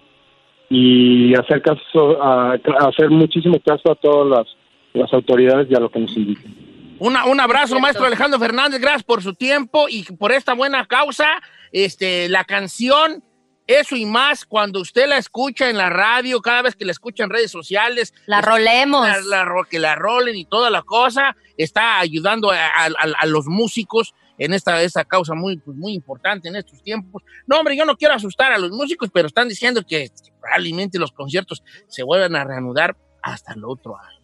y 0.68 1.34
hacer 1.34 1.62
caso, 1.62 2.22
a, 2.22 2.52
a 2.52 2.88
hacer 2.88 3.08
muchísimo 3.08 3.58
caso 3.64 3.90
a 3.90 3.94
todas 3.94 4.28
las, 4.28 4.56
las, 4.92 5.12
autoridades 5.14 5.68
y 5.70 5.74
a 5.74 5.80
lo 5.80 5.88
que 5.88 5.98
nos 5.98 6.14
indiquen. 6.14 6.54
Una, 7.00 7.24
un 7.24 7.40
abrazo, 7.40 7.80
maestro 7.80 8.04
Alejandro 8.04 8.38
Fernández, 8.38 8.78
gracias 8.78 9.04
por 9.04 9.22
su 9.22 9.32
tiempo 9.34 9.88
y 9.88 10.04
por 10.04 10.32
esta 10.32 10.52
buena 10.52 10.86
causa. 10.86 11.40
Este, 11.72 12.28
la 12.28 12.44
canción, 12.44 13.24
eso 13.66 13.96
y 13.96 14.04
más, 14.04 14.44
cuando 14.44 14.82
usted 14.82 15.08
la 15.08 15.16
escucha 15.16 15.70
en 15.70 15.78
la 15.78 15.88
radio, 15.88 16.42
cada 16.42 16.60
vez 16.60 16.76
que 16.76 16.84
la 16.84 16.92
escucha 16.92 17.24
en 17.24 17.30
redes 17.30 17.50
sociales. 17.50 18.12
La 18.26 18.42
rolemos. 18.42 19.08
La, 19.08 19.44
la, 19.44 19.66
que 19.70 19.78
la 19.78 19.94
rolen 19.94 20.36
y 20.36 20.44
toda 20.44 20.68
la 20.68 20.82
cosa, 20.82 21.34
está 21.56 22.00
ayudando 22.00 22.50
a, 22.50 22.66
a, 22.66 22.90
a 23.18 23.26
los 23.26 23.46
músicos 23.46 24.14
en 24.36 24.52
esta, 24.52 24.82
esta 24.82 25.06
causa 25.06 25.32
muy, 25.32 25.56
pues, 25.56 25.78
muy 25.78 25.94
importante 25.94 26.48
en 26.48 26.56
estos 26.56 26.82
tiempos. 26.82 27.22
No, 27.46 27.60
hombre, 27.60 27.78
yo 27.78 27.86
no 27.86 27.96
quiero 27.96 28.12
asustar 28.12 28.52
a 28.52 28.58
los 28.58 28.72
músicos, 28.72 29.08
pero 29.10 29.26
están 29.26 29.48
diciendo 29.48 29.80
que, 29.88 30.08
que 30.08 30.32
probablemente 30.38 30.98
los 30.98 31.12
conciertos 31.12 31.62
se 31.88 32.02
vuelvan 32.02 32.36
a 32.36 32.44
reanudar 32.44 32.94
hasta 33.22 33.54
el 33.54 33.64
otro 33.64 33.96
año. 33.98 34.19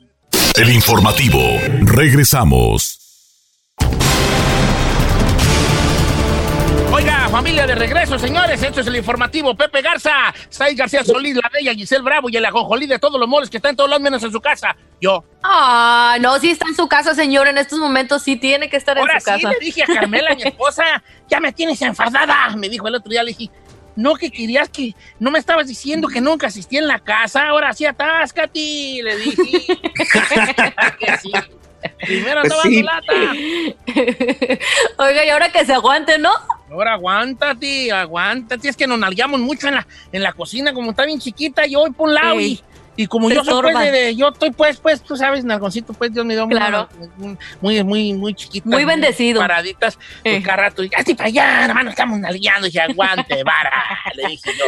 El 0.58 0.70
informativo. 0.70 1.38
Regresamos. 1.82 2.98
Oiga, 6.92 7.28
familia 7.28 7.66
de 7.66 7.74
regreso, 7.74 8.18
señores. 8.18 8.62
Esto 8.62 8.80
es 8.80 8.86
el 8.86 8.96
informativo. 8.96 9.54
Pepe 9.54 9.82
Garza, 9.82 10.12
Sai 10.48 10.74
García 10.74 11.04
Solís, 11.04 11.36
la 11.36 11.50
Bella, 11.52 11.74
Giselle 11.74 12.02
Bravo 12.02 12.30
y 12.30 12.36
el 12.36 12.44
ajonjolí 12.46 12.86
de 12.86 12.98
todos 12.98 13.20
los 13.20 13.28
moles 13.28 13.50
que 13.50 13.58
están 13.58 13.70
en 13.70 13.76
todos 13.76 13.90
los 13.90 14.00
menos 14.00 14.22
en 14.22 14.32
su 14.32 14.40
casa. 14.40 14.74
Yo. 15.00 15.24
Ah, 15.42 16.16
no, 16.20 16.38
sí 16.38 16.50
está 16.50 16.66
en 16.68 16.74
su 16.74 16.88
casa, 16.88 17.14
señor. 17.14 17.48
En 17.48 17.58
estos 17.58 17.78
momentos 17.78 18.22
sí 18.22 18.36
tiene 18.36 18.70
que 18.70 18.78
estar 18.78 18.96
Ahora 18.98 19.14
en 19.14 19.20
su 19.20 19.26
sí 19.26 19.42
casa. 19.42 19.50
le 19.50 19.58
dije 19.64 19.82
a 19.82 19.86
Carmela, 19.86 20.34
mi 20.34 20.42
esposa, 20.44 20.84
ya 21.28 21.38
me 21.38 21.52
tienes 21.52 21.82
enfadada. 21.82 22.56
Me 22.56 22.70
dijo 22.70 22.88
el 22.88 22.94
otro 22.94 23.10
día, 23.10 23.22
le 23.22 23.34
dije, 23.34 23.50
no 23.96 24.14
que 24.14 24.30
querías 24.30 24.68
que, 24.68 24.94
no 25.18 25.30
me 25.30 25.38
estabas 25.38 25.66
diciendo 25.66 26.08
que 26.08 26.20
nunca 26.20 26.46
asistí 26.46 26.76
en 26.76 26.86
la 26.86 27.00
casa, 27.00 27.48
ahora 27.48 27.72
sí 27.72 27.84
atáscate, 27.84 29.00
le 29.02 29.16
dije. 29.16 29.66
que 30.98 31.18
sí. 31.18 31.32
Primero 32.00 32.40
andaba 32.40 32.62
pues 32.62 32.74
sí. 32.74 32.82
lata. 32.82 33.12
Oiga, 34.98 35.24
y 35.24 35.28
ahora 35.30 35.50
que 35.50 35.64
se 35.64 35.72
aguante, 35.72 36.18
¿no? 36.18 36.30
Ahora 36.70 36.94
aguántate, 36.94 37.92
aguántate. 37.92 38.68
Es 38.68 38.76
que 38.76 38.86
nos 38.86 38.98
nalgueamos 38.98 39.40
mucho 39.40 39.68
en 39.68 39.74
la, 39.74 39.86
en 40.12 40.22
la 40.22 40.32
cocina, 40.32 40.72
como 40.72 40.90
está 40.90 41.04
bien 41.04 41.20
chiquita, 41.20 41.66
yo 41.66 41.80
voy 41.80 41.92
por 41.92 42.08
un 42.08 42.14
lado 42.14 42.38
sí. 42.38 42.44
y, 42.44 42.75
y, 42.96 43.06
como 43.06 43.30
yo 43.30 43.44
soy 43.44 43.62
pues, 43.72 43.92
de, 43.92 44.16
yo 44.16 44.28
estoy 44.28 44.50
pues, 44.50 44.78
pues, 44.78 45.02
tú 45.02 45.16
sabes, 45.16 45.44
nalgoncito, 45.44 45.92
pues 45.92 46.12
Dios 46.12 46.24
me 46.24 46.34
dio 46.34 46.46
claro. 46.48 46.88
muy, 47.16 47.36
muy, 47.60 47.84
muy, 47.84 48.12
muy 48.14 48.34
chiquita. 48.34 48.68
Muy 48.68 48.84
bendecido. 48.84 49.40
Paraditas, 49.40 49.98
eh. 50.24 50.32
pues 50.32 50.44
cada 50.44 50.56
rato, 50.56 50.82
así 50.96 51.14
para 51.14 51.28
allá, 51.28 51.68
nos 51.68 51.90
estamos 51.90 52.18
nalgueando 52.18 52.68
y 52.72 52.78
aguante, 52.78 53.42
vara, 53.44 53.72
le 54.14 54.28
dije 54.28 54.50
yo. 54.58 54.64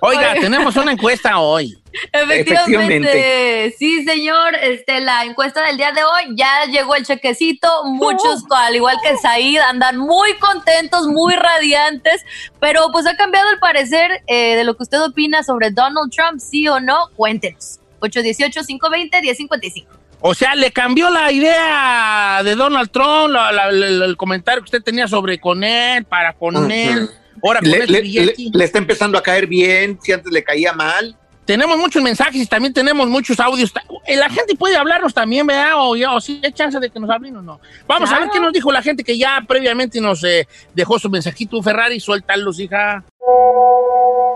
Oiga, 0.00 0.30
Oiga, 0.30 0.40
tenemos 0.40 0.76
una 0.76 0.92
encuesta 0.92 1.38
hoy. 1.38 1.78
Efectivamente. 2.12 2.52
Efectivamente. 2.52 3.74
Sí, 3.78 4.04
señor. 4.04 4.54
Este, 4.56 5.00
la 5.00 5.24
encuesta 5.24 5.64
del 5.66 5.76
día 5.76 5.92
de 5.92 6.04
hoy 6.04 6.36
ya 6.36 6.64
llegó 6.70 6.94
el 6.94 7.04
chequecito. 7.04 7.68
Muchos, 7.84 8.44
oh. 8.48 8.54
al 8.54 8.76
igual 8.76 8.96
que 9.02 9.16
Said, 9.16 9.60
andan 9.60 9.98
muy 9.98 10.34
contentos, 10.34 11.06
muy 11.06 11.34
radiantes. 11.34 12.24
Pero 12.60 12.90
pues 12.92 13.06
ha 13.06 13.16
cambiado 13.16 13.50
el 13.50 13.58
parecer 13.58 14.22
eh, 14.26 14.56
de 14.56 14.64
lo 14.64 14.76
que 14.76 14.82
usted 14.84 15.02
opina 15.02 15.42
sobre 15.42 15.70
Donald 15.70 16.12
Trump, 16.12 16.40
sí 16.40 16.68
o 16.68 16.80
no. 16.80 17.08
Cuéntenos. 17.16 17.80
818-520-1055. 18.00 19.86
O 20.20 20.34
sea, 20.34 20.54
le 20.56 20.72
cambió 20.72 21.10
la 21.10 21.30
idea 21.30 22.40
de 22.42 22.56
Donald 22.56 22.90
Trump, 22.90 23.30
la, 23.30 23.52
la, 23.52 23.70
la, 23.70 24.04
el 24.04 24.16
comentario 24.16 24.62
que 24.62 24.66
usted 24.66 24.82
tenía 24.82 25.06
sobre 25.06 25.38
con 25.38 25.62
él, 25.62 26.04
para 26.04 26.32
con 26.32 26.56
uh 26.56 26.60
-huh. 26.60 27.10
Ahora 27.42 27.60
con 27.60 27.70
le, 27.70 27.86
le, 27.86 28.02
le, 28.02 28.34
le, 28.52 28.64
está 28.64 28.78
empezando 28.78 29.18
a 29.18 29.22
caer 29.22 29.46
bien, 29.46 29.98
si 30.02 30.12
antes 30.12 30.32
le 30.32 30.42
caía 30.42 30.72
mal. 30.72 31.16
Tenemos 31.48 31.78
muchos 31.78 32.02
mensajes 32.02 32.42
y 32.42 32.46
también 32.46 32.74
tenemos 32.74 33.08
muchos 33.08 33.40
audios. 33.40 33.72
La 34.06 34.28
gente 34.28 34.54
puede 34.54 34.76
hablarnos 34.76 35.14
también, 35.14 35.46
¿verdad? 35.46 35.76
O, 35.76 35.96
o 35.96 36.20
si 36.20 36.40
hay 36.44 36.52
chance 36.52 36.78
de 36.78 36.90
que 36.90 37.00
nos 37.00 37.08
hablen 37.08 37.36
o 37.36 37.40
no. 37.40 37.58
Vamos 37.86 38.10
claro. 38.10 38.24
a 38.24 38.26
ver 38.26 38.34
qué 38.34 38.38
nos 38.38 38.52
dijo 38.52 38.70
la 38.70 38.82
gente 38.82 39.02
que 39.02 39.16
ya 39.16 39.42
previamente 39.48 39.98
nos 39.98 40.22
eh, 40.24 40.46
dejó 40.74 40.98
su 40.98 41.08
mensajito. 41.08 41.62
Ferrari, 41.62 42.00
suéltalos, 42.00 42.60
hija. 42.60 43.02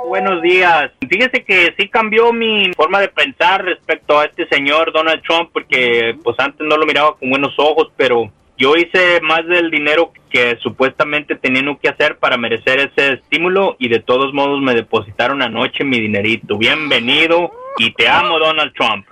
Buenos 0.09 0.41
días. 0.41 0.91
Fíjese 1.07 1.45
que 1.45 1.75
sí 1.79 1.89
cambió 1.89 2.33
mi 2.33 2.73
forma 2.75 3.01
de 3.01 3.09
pensar 3.09 3.63
respecto 3.63 4.19
a 4.19 4.25
este 4.25 4.49
señor 4.49 4.91
Donald 4.93 5.23
Trump, 5.23 5.51
porque 5.53 6.17
pues 6.25 6.37
antes 6.39 6.67
no 6.67 6.79
lo 6.79 6.87
miraba 6.87 7.17
con 7.19 7.29
buenos 7.29 7.53
ojos, 7.59 7.89
pero 7.95 8.33
yo 8.63 8.77
hice 8.77 9.21
más 9.23 9.45
del 9.49 9.73
dinero 9.73 10.13
que 10.31 10.57
supuestamente 10.63 11.35
tenían 11.35 11.75
que 11.75 11.89
hacer 11.89 12.19
para 12.19 12.37
merecer 12.37 12.79
ese 12.79 13.15
estímulo 13.15 13.75
y 13.81 13.89
de 13.89 13.99
todos 13.99 14.33
modos 14.33 14.63
me 14.63 14.73
depositaron 14.73 15.43
anoche 15.43 15.83
mi 15.83 15.99
dinerito. 15.99 16.59
Bienvenido 16.59 17.51
y 17.79 17.93
te 17.95 18.09
amo 18.09 18.39
Donald 18.39 18.73
Trump. 18.75 19.07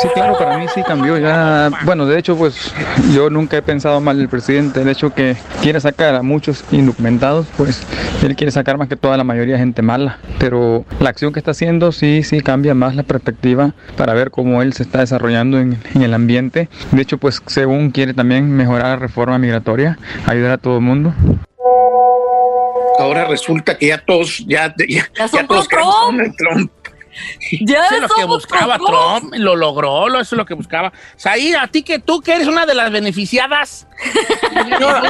Sí, 0.00 0.08
claro, 0.14 0.36
para 0.38 0.58
mí 0.58 0.66
sí 0.74 0.82
cambió 0.82 1.18
ya. 1.18 1.70
Bueno, 1.84 2.06
de 2.06 2.18
hecho, 2.18 2.36
pues 2.36 2.74
yo 3.14 3.30
nunca 3.30 3.56
he 3.56 3.62
pensado 3.62 4.00
mal 4.00 4.18
del 4.18 4.28
presidente. 4.28 4.82
El 4.82 4.88
hecho 4.88 5.12
que 5.12 5.36
quiere 5.62 5.80
sacar 5.80 6.14
a 6.14 6.22
muchos 6.22 6.64
indocumentados, 6.70 7.46
pues 7.56 7.86
él 8.22 8.36
quiere 8.36 8.50
sacar 8.50 8.78
más 8.78 8.88
que 8.88 8.96
toda 8.96 9.16
la 9.16 9.24
mayoría 9.24 9.54
de 9.54 9.60
gente 9.60 9.82
mala. 9.82 10.18
Pero 10.38 10.84
la 11.00 11.10
acción 11.10 11.32
que 11.32 11.38
está 11.38 11.50
haciendo 11.52 11.92
sí, 11.92 12.22
sí 12.22 12.40
cambia 12.40 12.74
más 12.74 12.94
la 12.94 13.02
perspectiva 13.02 13.74
para 13.96 14.14
ver 14.14 14.30
cómo 14.30 14.62
él 14.62 14.72
se 14.72 14.82
está 14.82 15.00
desarrollando 15.00 15.58
en, 15.58 15.78
en 15.94 16.02
el 16.02 16.14
ambiente. 16.14 16.68
De 16.92 17.02
hecho, 17.02 17.18
pues 17.18 17.42
según 17.46 17.90
quiere 17.90 18.14
también 18.14 18.50
mejorar 18.50 18.86
la 18.86 18.96
reforma 18.96 19.38
migratoria, 19.38 19.98
ayudar 20.26 20.52
a 20.52 20.58
todo 20.58 20.76
el 20.76 20.82
mundo 20.82 21.14
ahora 22.98 23.24
resulta 23.26 23.76
que 23.76 23.88
ya 23.88 23.98
todos 23.98 24.44
ya, 24.46 24.74
ya, 24.78 25.08
ya, 25.14 25.28
ya 25.32 25.46
todos 25.46 25.68
Trump. 25.68 26.34
Trump. 26.36 26.70
Ya 27.60 27.86
Eso 27.86 27.94
es 27.96 28.02
lo 28.02 28.08
que 28.08 28.24
buscaba. 28.24 28.76
Trump, 28.78 29.34
lo 29.36 29.56
logró, 29.56 30.08
lo- 30.08 30.20
eso 30.20 30.34
es 30.34 30.38
lo 30.38 30.44
que 30.44 30.54
buscaba. 30.54 30.92
Saí, 31.16 31.54
a 31.54 31.66
ti 31.68 31.82
que 31.82 31.98
tú, 31.98 32.20
que 32.20 32.32
eres 32.34 32.48
una 32.48 32.66
de 32.66 32.74
las 32.74 32.90
beneficiadas. 32.92 33.86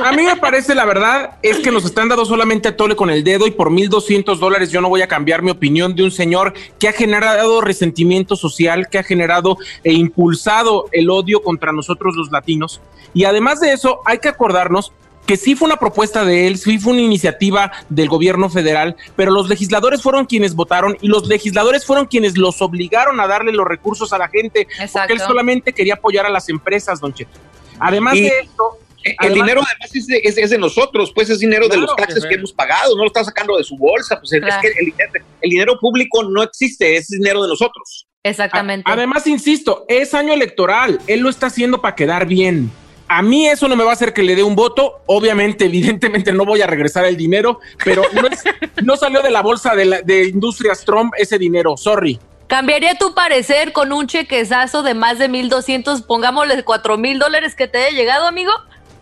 A 0.05 0.12
mí 0.12 0.23
me 0.23 0.37
parece 0.37 0.75
la 0.75 0.85
verdad 0.85 1.38
es 1.42 1.59
que 1.59 1.71
nos 1.71 1.85
están 1.85 2.09
dando 2.09 2.25
solamente 2.25 2.69
a 2.69 2.77
tole 2.77 2.95
con 2.97 3.11
el 3.11 3.25
dedo 3.25 3.47
y 3.47 3.51
por 3.51 3.71
1.200 3.71 4.37
dólares 4.38 4.71
yo 4.71 4.81
no 4.81 4.88
voy 4.88 5.03
a 5.03 5.09
cambiar 5.09 5.42
mi 5.42 5.51
opinión 5.51 5.95
de 5.95 6.05
un 6.05 6.11
señor 6.11 6.55
que 6.79 6.88
ha 6.88 6.92
generado 6.92 7.61
resentimiento 7.61 8.37
social, 8.37 8.88
que 8.88 8.99
ha 8.99 9.03
generado 9.03 9.59
e 9.85 9.92
impulsado 9.92 10.87
el 10.92 11.11
odio 11.11 11.42
contra 11.42 11.73
nosotros 11.73 12.14
los 12.16 12.31
latinos. 12.31 12.81
Y 13.14 13.25
además 13.25 13.61
de 13.61 13.73
eso, 13.73 14.01
hay 14.05 14.19
que 14.19 14.29
acordarnos 14.29 14.92
que 15.27 15.37
sí 15.37 15.55
fue 15.57 15.67
una 15.67 15.77
propuesta 15.79 16.25
de 16.25 16.47
él, 16.47 16.57
sí 16.59 16.79
fue 16.79 16.93
una 16.93 17.03
iniciativa 17.03 17.73
del 17.89 18.09
gobierno 18.09 18.49
federal, 18.49 18.97
pero 19.17 19.33
los 19.33 19.49
legisladores 19.49 20.01
fueron 20.03 20.27
quienes 20.27 20.55
votaron 20.55 20.97
y 21.01 21.09
los 21.09 21.27
legisladores 21.27 21.85
fueron 21.85 22.07
quienes 22.07 22.39
los 22.39 22.62
obligaron 22.62 23.19
a 23.21 23.27
darle 23.27 23.53
los 23.53 23.67
recursos 23.67 24.12
a 24.12 24.19
la 24.19 24.29
gente, 24.29 24.67
porque 24.93 25.12
él 25.15 25.19
solamente 25.21 25.73
quería 25.73 25.95
apoyar 25.95 26.27
a 26.27 26.31
las 26.31 26.49
empresas, 26.49 27.01
don 27.01 27.12
Cheto. 27.12 27.39
Además 27.79 28.15
Y 28.17 28.23
de 28.23 28.29
esto, 28.41 28.79
El 29.05 29.15
además- 29.19 29.35
dinero 29.35 29.61
además 29.65 29.95
es 29.95 30.07
de, 30.07 30.21
es- 30.25 30.39
es 30.39 30.51
de 30.51 30.59
nosotros, 30.59 31.12
pues 31.15 31.29
es 31.31 31.39
dinero 31.39 31.69
de 31.69 31.77
los 31.77 31.95
taxes 31.95 32.23
que 32.25 32.29
que 32.31 32.35
sí. 32.35 32.39
hemos 32.39 32.53
pagado, 32.53 32.97
no 32.97 33.03
lo 33.03 33.07
está 33.09 33.23
sacando 33.23 33.57
de 33.57 33.62
su 33.65 33.77
bolsa, 33.77 34.19
pues 34.19 34.33
es- 34.33 34.41
Claro. 34.41 34.57
es 34.57 34.61
que 34.62 34.79
el, 34.81 34.87
dinero- 34.87 35.12
el 35.43 35.51
dinero 35.51 35.79
público 35.81 36.23
no 36.25 36.43
existe, 36.43 36.97
es 36.97 37.09
dinero 37.09 37.43
de 37.43 37.49
nosotros. 37.49 38.07
Exactamente. 38.25 38.91
Además, 38.91 39.27
insisto, 39.29 39.85
es 39.89 40.12
año 40.15 40.33
electoral. 40.33 41.01
Él 41.07 41.21
lo 41.21 41.29
está 41.31 41.47
haciendo 41.47 41.81
para 41.81 41.95
quedar 41.95 42.27
bien. 42.27 42.73
A 43.09 43.23
mí 43.23 43.47
eso 43.47 43.69
no 43.69 43.77
me 43.77 43.85
va 43.85 43.90
a 43.90 43.92
hacer 43.95 44.12
que 44.12 44.23
le 44.23 44.35
dé 44.35 44.42
un 44.42 44.57
voto. 44.57 45.01
Obviamente, 45.07 45.66
evidentemente 45.66 46.33
no 46.33 46.45
voy 46.45 46.61
a 46.62 46.66
regresar 46.66 47.05
el 47.05 47.16
dinero, 47.16 47.61
pero 47.85 48.03
no, 48.12 48.27
es- 48.27 48.42
no 48.83 48.97
salió 48.97 49.23
de 49.23 49.31
la 49.31 49.42
bolsa 49.42 49.75
de, 49.77 49.85
la- 49.85 50.03
de 50.03 50.27
Industrias 50.29 50.85
Trump 50.85 51.12
ese 51.16 51.38
dinero. 51.38 51.77
Sorry. 51.77 52.19
¿Cambiaría 52.49 52.97
tu 52.97 53.14
parecer 53.14 53.73
con 53.73 53.92
un 53.92 54.07
chequezazo 54.07 54.83
de 54.83 54.95
más 54.95 55.19
de 55.19 55.29
1.200, 55.29 56.05
pongámosle 56.07 56.64
4.000 56.64 57.19
dólares 57.19 57.55
que 57.55 57.69
te 57.69 57.79
haya 57.79 57.90
llegado, 57.97 58.27
amigo? 58.27 58.53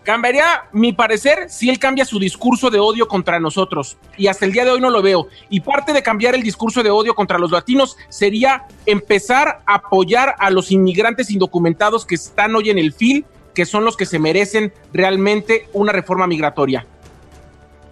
Cambiaría 0.03 0.65
mi 0.73 0.93
parecer 0.93 1.49
si 1.49 1.71
él 1.71 1.79
cambia 1.79 2.05
su 2.05 2.19
discurso 2.19 2.69
de 2.69 2.79
odio 2.79 3.09
contra 3.09 3.41
nosotros. 3.41 3.97
Y 4.19 4.27
hasta 4.27 4.45
el 4.45 4.53
día 4.53 4.67
de 4.67 4.71
hoy 4.71 4.81
no 4.81 4.91
lo 4.91 5.01
veo. 5.01 5.29
Y 5.49 5.61
parte 5.61 5.95
de 5.95 6.03
cambiar 6.03 6.35
el 6.35 6.43
discurso 6.43 6.83
de 6.83 6.91
odio 6.91 7.15
contra 7.15 7.39
los 7.39 7.51
latinos 7.51 7.97
sería 8.11 8.65
empezar 8.85 9.63
a 9.67 9.77
apoyar 9.77 10.35
a 10.39 10.51
los 10.51 10.71
inmigrantes 10.71 11.31
indocumentados 11.31 12.05
que 12.05 12.17
están 12.17 12.55
hoy 12.55 12.69
en 12.69 12.77
el 12.79 12.93
FIL, 12.93 13.25
que 13.55 13.67
son 13.67 13.85
los 13.85 13.97
que 13.97 14.07
se 14.07 14.19
merecen 14.19 14.73
realmente 14.93 15.69
una 15.73 15.93
reforma 15.93 16.27
migratoria. 16.27 16.87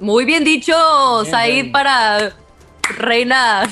Muy 0.01 0.25
bien 0.25 0.42
dicho, 0.42 0.75
Said, 1.25 1.70
para 1.70 2.33
reina 2.98 3.68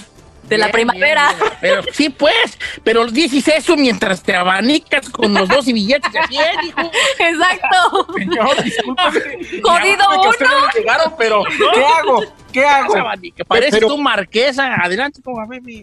de 0.51 0.59
la 0.59 0.67
Bien, 0.67 0.73
primavera. 0.73 1.33
bien, 1.39 1.53
Pero 1.61 1.83
sí, 1.93 2.11
pues, 2.11 2.59
pero 2.85 3.07
dices 3.07 3.49
eso 3.49 3.77
mientras 3.77 4.23
te 4.23 4.35
abanicas 4.37 5.09
con 5.09 5.33
los 5.33 5.49
dos 5.49 5.67
y 5.69 5.73
billetes 5.73 6.13
de 6.13 6.19
100, 6.29 6.45
hijo. 6.67 6.91
Exacto. 7.19 8.07
Señor. 8.19 8.57
Jodido 9.63 10.05
que 10.11 10.45
uno. 10.45 10.51
no 10.51 10.69
llegaron, 10.75 11.15
pero 11.17 11.43
¿qué 11.45 11.85
hago? 11.85 12.25
¿Qué 12.53 12.65
hago? 12.65 12.95
Que 13.37 13.45
pareces 13.45 13.75
Pero- 13.75 13.89
tú 13.89 13.99
marquesa. 13.99 14.75
Adelante, 14.75 15.21
como 15.23 15.47
baby. 15.47 15.83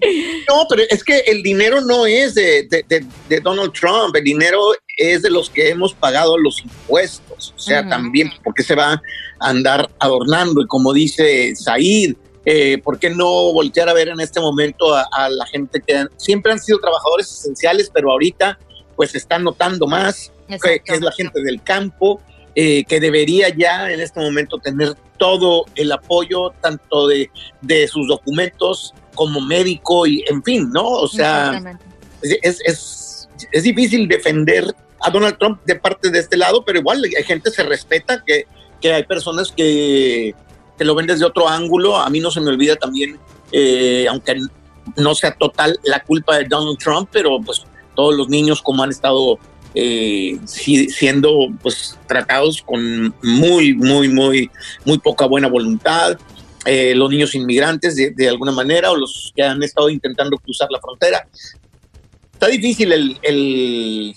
No, 0.49 0.65
pero 0.69 0.83
es 0.89 1.03
que 1.03 1.19
el 1.19 1.41
dinero 1.41 1.81
no 1.81 2.05
es 2.05 2.35
de, 2.35 2.67
de- 2.69 2.83
de- 2.87 3.05
de 3.29 3.39
Donald 3.39 3.71
Trump, 3.71 4.15
el 4.15 4.23
dinero 4.23 4.59
es 4.97 5.21
de 5.21 5.29
los 5.29 5.49
que 5.49 5.69
hemos 5.69 5.93
pagado 5.93 6.37
los 6.37 6.61
impuestos. 6.61 7.53
O 7.55 7.59
sea, 7.59 7.87
también, 7.87 8.31
¿por 8.43 8.53
qué 8.53 8.63
se 8.63 8.75
va 8.75 8.93
a 8.93 9.01
andar 9.39 9.89
adornando? 9.99 10.61
Y 10.61 10.67
como 10.67 10.91
dice 10.91 11.55
Said, 11.55 12.15
eh, 12.49 12.77
¿por 12.81 12.97
qué 12.97 13.09
no 13.09 13.51
voltear 13.51 13.89
a 13.89 13.93
ver 13.93 14.07
en 14.07 14.21
este 14.21 14.39
momento 14.39 14.95
a, 14.95 15.05
a 15.11 15.29
la 15.29 15.45
gente 15.47 15.81
que 15.85 15.95
han- 15.97 16.09
siempre 16.15 16.53
han 16.53 16.59
sido 16.59 16.79
trabajadores 16.79 17.29
esenciales, 17.29 17.91
pero 17.93 18.09
ahorita 18.11 18.57
pues 18.95 19.11
se 19.11 19.17
están 19.17 19.43
notando 19.43 19.85
más, 19.85 20.31
que, 20.47 20.79
que 20.79 20.93
es 20.93 21.01
la 21.01 21.11
gente 21.11 21.41
del 21.41 21.61
campo, 21.61 22.21
eh, 22.55 22.85
que 22.85 23.01
debería 23.01 23.49
ya 23.49 23.91
en 23.91 23.99
este 23.99 24.21
momento 24.21 24.59
tener 24.59 24.95
todo 25.17 25.65
el 25.75 25.91
apoyo, 25.91 26.51
tanto 26.61 27.07
de, 27.07 27.29
de 27.61 27.85
sus 27.89 28.07
documentos 28.07 28.93
como 29.13 29.41
médico 29.41 30.07
y 30.07 30.23
en 30.29 30.41
fin, 30.41 30.69
¿no? 30.71 30.87
O 30.87 31.07
sea, 31.07 31.51
es, 32.21 32.61
es, 32.65 33.29
es 33.51 33.63
difícil 33.63 34.07
defender 34.07 34.73
a 35.01 35.11
Donald 35.11 35.37
Trump 35.37 35.59
de 35.65 35.75
parte 35.75 36.09
de 36.09 36.19
este 36.19 36.37
lado, 36.37 36.63
pero 36.65 36.79
igual 36.79 37.03
hay 37.03 37.23
gente 37.23 37.51
se 37.51 37.63
respeta 37.63 38.23
que, 38.25 38.45
que 38.81 38.93
hay 38.93 39.03
personas 39.03 39.51
que, 39.51 40.33
que 40.77 40.85
lo 40.85 40.95
ven 40.95 41.07
desde 41.07 41.25
otro 41.25 41.47
ángulo. 41.47 41.97
A 41.97 42.09
mí 42.09 42.19
no 42.19 42.31
se 42.31 42.41
me 42.41 42.49
olvida 42.49 42.75
también, 42.75 43.19
eh, 43.51 44.05
aunque 44.09 44.39
no 44.95 45.15
sea 45.15 45.35
total 45.35 45.79
la 45.83 46.03
culpa 46.03 46.37
de 46.37 46.45
Donald 46.45 46.77
Trump, 46.77 47.09
pero 47.11 47.39
pues 47.41 47.63
todos 47.95 48.15
los 48.15 48.29
niños 48.29 48.61
como 48.61 48.83
han 48.83 48.89
estado 48.89 49.39
eh, 49.75 50.39
si- 50.45 50.89
siendo 50.89 51.49
pues 51.61 51.97
tratados 52.07 52.61
con 52.61 53.13
muy, 53.21 53.73
muy, 53.73 54.07
muy, 54.09 54.49
muy 54.85 54.97
poca 54.99 55.25
buena 55.25 55.47
voluntad. 55.47 56.17
Eh, 56.65 56.93
los 56.95 57.09
niños 57.09 57.33
inmigrantes 57.33 57.95
de, 57.95 58.29
alguna 58.29 58.51
manera 58.51 58.91
o 58.91 58.95
los 58.95 59.31
que 59.35 59.43
han 59.43 59.63
estado 59.63 59.89
intentando 59.89 60.37
cruzar 60.37 60.67
la 60.69 60.79
frontera. 60.81 61.27
Está 62.33 62.47
difícil 62.47 62.91
el, 62.91 64.13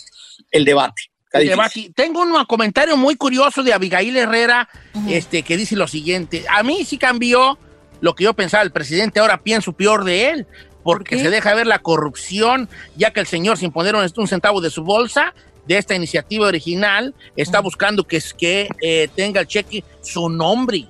el 0.51 0.65
debate. 0.65 1.10
Debate. 1.33 1.93
Tengo 1.95 2.23
un 2.23 2.45
comentario 2.47 2.97
muy 2.97 3.17
curioso 3.17 3.63
de 3.63 3.73
Abigail 3.73 4.17
Herrera, 4.17 4.69
este, 5.09 5.43
que 5.43 5.57
dice 5.57 5.77
lo 5.77 5.87
siguiente. 5.87 6.45
A 6.51 6.63
mí 6.63 6.85
sí 6.85 6.99
cambió 6.99 7.59
lo 8.01 8.15
que 8.15 8.25
yo 8.25 8.35
pensaba 8.35 8.63
el 8.63 8.73
presidente, 8.73 9.21
ahora 9.21 9.39
pienso 9.39 9.73
peor 9.73 10.05
de 10.05 10.31
él, 10.31 10.47
porque 10.83 11.17
qué? 11.17 11.23
se 11.23 11.31
deja 11.31 11.55
ver 11.55 11.67
la 11.67 11.79
corrupción, 11.81 12.69
ya 12.97 13.13
que 13.13 13.21
el 13.21 13.27
señor, 13.27 13.59
sin 13.59 13.71
poner 13.73 13.95
un, 13.95 14.11
un 14.17 14.29
centavo 14.29 14.61
de 14.61 14.71
su 14.71 14.83
bolsa, 14.83 15.35
de 15.67 15.77
esta 15.77 15.95
iniciativa 15.95 16.47
original, 16.49 17.15
está 17.37 17.61
buscando 17.61 18.05
que, 18.05 18.17
es- 18.17 18.35
que 18.35 18.69
eh, 18.83 19.09
tenga 19.15 19.43
el 19.43 19.47
cheque 19.47 19.85
su 20.03 20.29
nombre 20.31 20.87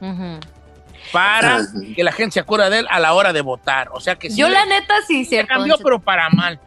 Ujú. 0.00 0.40
para 1.12 1.56
Ah. 1.58 1.66
que 1.94 2.02
la 2.02 2.10
gente 2.12 2.32
se 2.34 2.40
acuerde 2.40 2.70
de 2.70 2.78
él 2.80 2.86
a 2.90 2.98
la 2.98 3.12
hora 3.12 3.32
de 3.32 3.42
votar. 3.42 3.90
O 3.92 4.00
sea 4.00 4.16
que 4.16 4.30
sí 4.30 4.36
Yo 4.38 4.48
la 4.48 4.64
neta 4.66 4.94
sí, 5.06 5.24
cierto. 5.24 5.52
cambió, 5.54 5.76
pero 5.82 6.00
para 6.00 6.30
mal. 6.30 6.58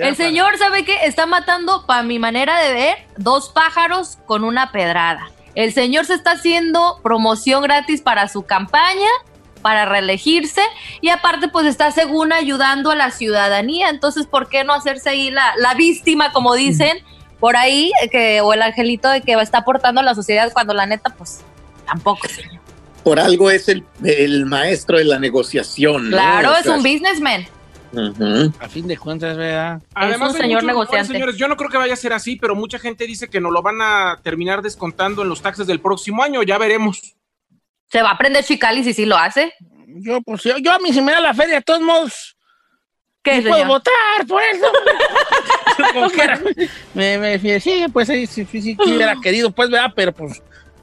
El 0.00 0.16
señor, 0.16 0.58
¿sabe 0.58 0.84
qué? 0.84 0.96
Está 1.04 1.26
matando, 1.26 1.86
para 1.86 2.02
mi 2.02 2.18
manera 2.18 2.60
de 2.60 2.72
ver, 2.72 2.96
dos 3.16 3.48
pájaros 3.50 4.18
con 4.26 4.44
una 4.44 4.72
pedrada. 4.72 5.30
El 5.54 5.72
señor 5.72 6.04
se 6.04 6.14
está 6.14 6.32
haciendo 6.32 7.00
promoción 7.02 7.62
gratis 7.62 8.00
para 8.00 8.28
su 8.28 8.42
campaña, 8.42 9.08
para 9.62 9.86
reelegirse, 9.86 10.62
y 11.00 11.08
aparte, 11.08 11.48
pues 11.48 11.66
está 11.66 11.90
según 11.90 12.32
ayudando 12.32 12.90
a 12.90 12.96
la 12.96 13.10
ciudadanía. 13.10 13.88
Entonces, 13.88 14.26
¿por 14.26 14.48
qué 14.48 14.64
no 14.64 14.74
hacerse 14.74 15.10
ahí 15.10 15.30
la, 15.30 15.54
la 15.58 15.74
víctima, 15.74 16.32
como 16.32 16.54
dicen, 16.54 16.98
por 17.40 17.56
ahí, 17.56 17.92
eh, 18.02 18.08
que, 18.08 18.40
o 18.40 18.52
el 18.52 18.62
angelito 18.62 19.08
de 19.08 19.20
que 19.20 19.32
está 19.34 19.58
aportando 19.58 20.00
a 20.00 20.04
la 20.04 20.14
sociedad 20.14 20.52
cuando 20.52 20.74
la 20.74 20.86
neta, 20.86 21.10
pues 21.10 21.40
tampoco, 21.86 22.26
señor. 22.28 22.60
Por 23.02 23.20
algo 23.20 23.50
es 23.50 23.68
el, 23.68 23.84
el 24.02 24.46
maestro 24.46 24.98
de 24.98 25.04
la 25.04 25.18
negociación. 25.18 26.10
¿no? 26.10 26.16
Claro, 26.16 26.52
O 26.52 26.56
es 26.56 26.64
sea, 26.64 26.72
un 26.74 26.82
businessman. 26.82 27.46
A 28.60 28.68
fin 28.68 28.86
de 28.86 28.96
cuentas, 28.96 29.36
¿verdad? 29.36 29.80
Además, 29.94 30.32
un 30.32 30.36
señor 30.36 30.62
muchos 30.62 30.66
negociante. 30.66 31.12
señores, 31.12 31.36
yo 31.36 31.48
no 31.48 31.56
creo 31.56 31.70
que 31.70 31.78
vaya 31.78 31.94
a 31.94 31.96
ser 31.96 32.12
así, 32.12 32.36
pero 32.36 32.54
mucha 32.54 32.78
gente 32.78 33.06
dice 33.06 33.28
que 33.28 33.40
nos 33.40 33.52
lo 33.52 33.62
van 33.62 33.80
a 33.80 34.20
terminar 34.22 34.62
descontando 34.62 35.22
en 35.22 35.28
los 35.28 35.42
taxes 35.42 35.66
del 35.66 35.80
próximo 35.80 36.22
año. 36.22 36.42
Ya 36.42 36.58
veremos. 36.58 37.14
Se 37.90 38.02
va 38.02 38.10
a 38.10 38.12
aprender 38.14 38.44
Chicali 38.44 38.82
si 38.84 38.92
sí 38.92 39.06
lo 39.06 39.16
hace. 39.16 39.52
Yo, 39.86 40.20
pues, 40.22 40.42
yo, 40.42 40.58
yo 40.58 40.72
a 40.72 40.78
mí 40.78 40.92
si 40.92 41.00
me 41.00 41.12
da 41.12 41.20
la 41.20 41.34
feria, 41.34 41.56
de 41.56 41.62
todos 41.62 41.80
modos, 41.80 42.36
¿Qué, 43.22 43.38
y 43.38 43.40
puedo 43.42 43.54
señor? 43.54 43.68
votar 43.68 44.26
por 44.28 44.42
eso. 44.42 44.66
Como 45.92 46.10
quiera. 46.10 46.40
me, 46.94 47.18
me, 47.18 47.60
sí, 47.60 47.86
pues 47.92 48.08
sí, 48.08 48.26
sí, 48.26 48.44
sí, 48.44 48.60
sí, 48.60 48.76
sí 48.84 48.92
hubiera 48.94 49.14
querido, 49.22 49.50
pues, 49.50 49.70
¿verdad? 49.70 49.92
Pero 49.94 50.12
pues, 50.12 50.42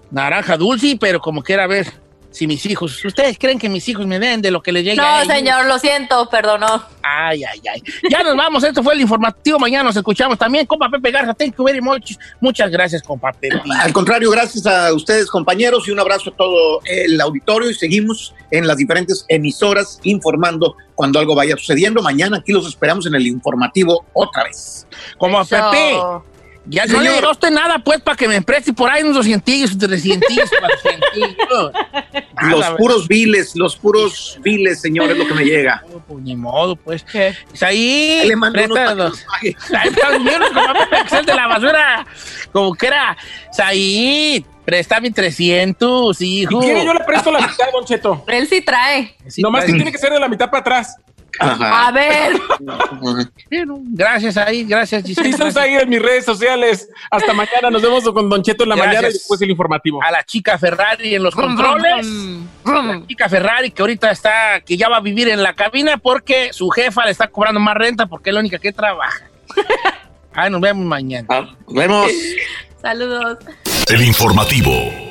naranja 0.10 0.58
dulce, 0.58 0.98
pero 1.00 1.20
como 1.20 1.42
quiera 1.42 1.68
ver 1.68 1.88
si 2.32 2.48
mis 2.48 2.66
hijos, 2.66 3.04
¿ustedes 3.04 3.38
creen 3.38 3.60
que 3.60 3.70
mis 3.70 3.88
hijos 3.90 4.08
me 4.08 4.18
den 4.18 4.42
de 4.42 4.52
lo 4.52 4.62
que 4.64 4.72
les 4.72 4.84
llega 4.84 5.04
a 5.04 5.18
No, 5.18 5.24
ellos? 5.24 5.36
señor, 5.36 5.66
lo 5.66 5.78
siento, 5.80 6.30
perdonó. 6.30 6.84
Ay, 7.04 7.44
ay, 7.44 7.62
ay. 7.74 7.84
Ya 8.10 8.24
nos 8.24 8.36
vamos, 8.38 8.64
esto 8.64 8.82
fue 8.82 8.94
el 8.94 9.02
informativo, 9.02 9.60
mañana 9.60 9.84
nos 9.84 9.96
escuchamos 9.98 10.38
también, 10.40 10.66
compa 10.66 10.90
Pepe 10.90 11.12
Garza, 11.12 11.34
thank 11.34 11.56
you 11.58 11.64
very 11.64 11.82
much. 11.82 12.14
Muchas 12.40 12.72
gracias, 12.72 13.04
compa 13.04 13.32
Pepe. 13.34 13.60
Al 13.80 13.92
contrario, 13.94 14.32
gracias 14.32 14.66
a 14.66 14.94
ustedes, 14.94 15.28
compañeros, 15.30 15.88
y 15.88 15.92
un 15.92 16.00
abrazo 16.00 16.30
a 16.30 16.36
todo 16.38 16.80
el 16.86 17.20
auditorio. 17.20 17.70
Y 17.70 17.74
seguimos 17.74 18.34
en 18.50 18.66
las 18.66 18.78
diferentes 18.78 19.26
emisoras 19.28 20.00
informando 20.04 20.76
cuando 20.96 21.20
algo 21.20 21.36
vaya 21.36 21.58
sucediendo. 21.58 22.02
Mañana 22.02 22.38
aquí 22.38 22.52
los 22.52 22.66
esperamos 22.68 23.06
en 23.08 23.16
el 23.16 23.28
informativo 23.28 24.06
otra 24.14 24.46
vez. 24.46 24.88
Como 25.18 25.38
a. 25.40 25.46
Pepe. 25.46 25.98
Ya 26.66 26.86
no 26.86 27.02
le 27.02 27.10
Señor. 27.10 27.32
usted 27.32 27.50
nada, 27.50 27.80
pues, 27.80 28.02
para 28.02 28.16
que 28.16 28.28
me 28.28 28.40
preste 28.42 28.72
por 28.72 28.90
ahí 28.90 29.02
unos 29.02 29.16
200, 29.16 29.78
300, 29.78 30.50
400. 30.60 31.72
Los 32.44 32.60
Nada, 32.60 32.78
puros 32.78 33.08
viles, 33.08 33.56
los 33.56 33.76
puros 33.76 34.38
viles, 34.42 34.80
señores, 34.80 35.18
lo 35.18 35.28
que 35.28 35.34
me 35.34 35.44
llega. 35.44 35.84
Pues 36.08 36.24
ni 36.24 36.36
modo, 36.36 36.76
pues. 36.76 37.04
¿Qué? 37.04 37.34
Pues 37.48 37.64
ahí. 37.64 38.22
Le 38.26 38.36
mando 38.36 38.60
unos 38.66 38.78
presta 38.78 38.96
los 38.96 39.22
pague. 39.24 39.56
Ahí 39.78 39.90
Excel 41.02 41.26
de 41.26 41.34
la 41.34 41.48
basura. 41.48 42.06
Como 42.52 42.74
que 42.76 42.88
era. 42.88 43.16
Said, 43.54 44.44
préstame 44.66 45.10
300, 45.12 46.18
Si 46.18 46.42
hijo. 46.42 46.60
quiere, 46.60 46.86
yo 46.86 46.94
le 46.94 47.00
presto 47.06 47.32
la 47.32 47.40
mitad, 47.40 47.72
Don 47.72 47.86
Cheto. 47.86 48.26
Él 48.28 48.48
sí 48.48 48.62
trae. 48.62 49.16
Sí, 49.28 49.42
Nomás 49.42 49.64
que 49.66 49.72
tiene 49.74 49.92
que 49.92 49.98
ser 49.98 50.12
de 50.12 50.20
la 50.20 50.28
mitad 50.28 50.50
para 50.50 50.60
atrás. 50.60 50.98
A 51.40 51.92
ver. 51.92 52.34
gracias 53.50 54.38
ahí, 54.38 54.64
gracias. 54.64 55.08
Listos 55.18 55.56
ahí 55.58 55.76
en 55.76 55.90
mis 55.90 56.02
redes 56.02 56.26
sociales. 56.26 56.90
Hasta 57.10 57.34
mañana. 57.34 57.70
Nos 57.70 57.82
vemos 57.82 58.04
con 58.12 58.30
Don 58.30 58.42
Cheto 58.44 58.64
en 58.64 58.70
la 58.70 58.76
Gracias. 58.76 58.94
mañana 58.94 59.10
y 59.10 59.14
después 59.14 59.42
el 59.42 59.50
informativo. 59.52 60.04
A 60.04 60.12
la 60.12 60.24
chica 60.24 60.58
Ferrari 60.58 61.16
en 61.16 61.24
los 61.24 61.34
controles. 61.36 62.06
La 62.66 63.02
chica 63.08 63.30
Ferrari 63.30 63.72
que 63.72 63.82
ahorita 63.82 64.12
está, 64.12 64.62
que 64.66 64.78
ya 64.78 64.90
va 64.90 64.98
a 64.98 65.02
vivir 65.02 65.30
en 65.30 65.42
la 65.44 65.54
cabina 65.54 65.98
porque 65.98 66.54
su 66.54 66.70
jefa 66.70 67.06
le 67.06 67.12
está 67.12 67.28
cobrando 67.28 67.60
más 67.60 67.76
renta 67.76 68.06
porque 68.06 68.30
es 68.30 68.34
la 68.34 68.40
única 68.40 68.60
que 68.60 68.72
trabaja. 68.74 69.26
Ah, 70.34 70.50
nos 70.50 70.62
vemos 70.62 70.86
mañana. 70.86 71.28
nos 71.68 71.74
vemos. 71.76 72.10
Saludos. 72.82 73.38
El 73.90 74.02
informativo. 74.02 75.11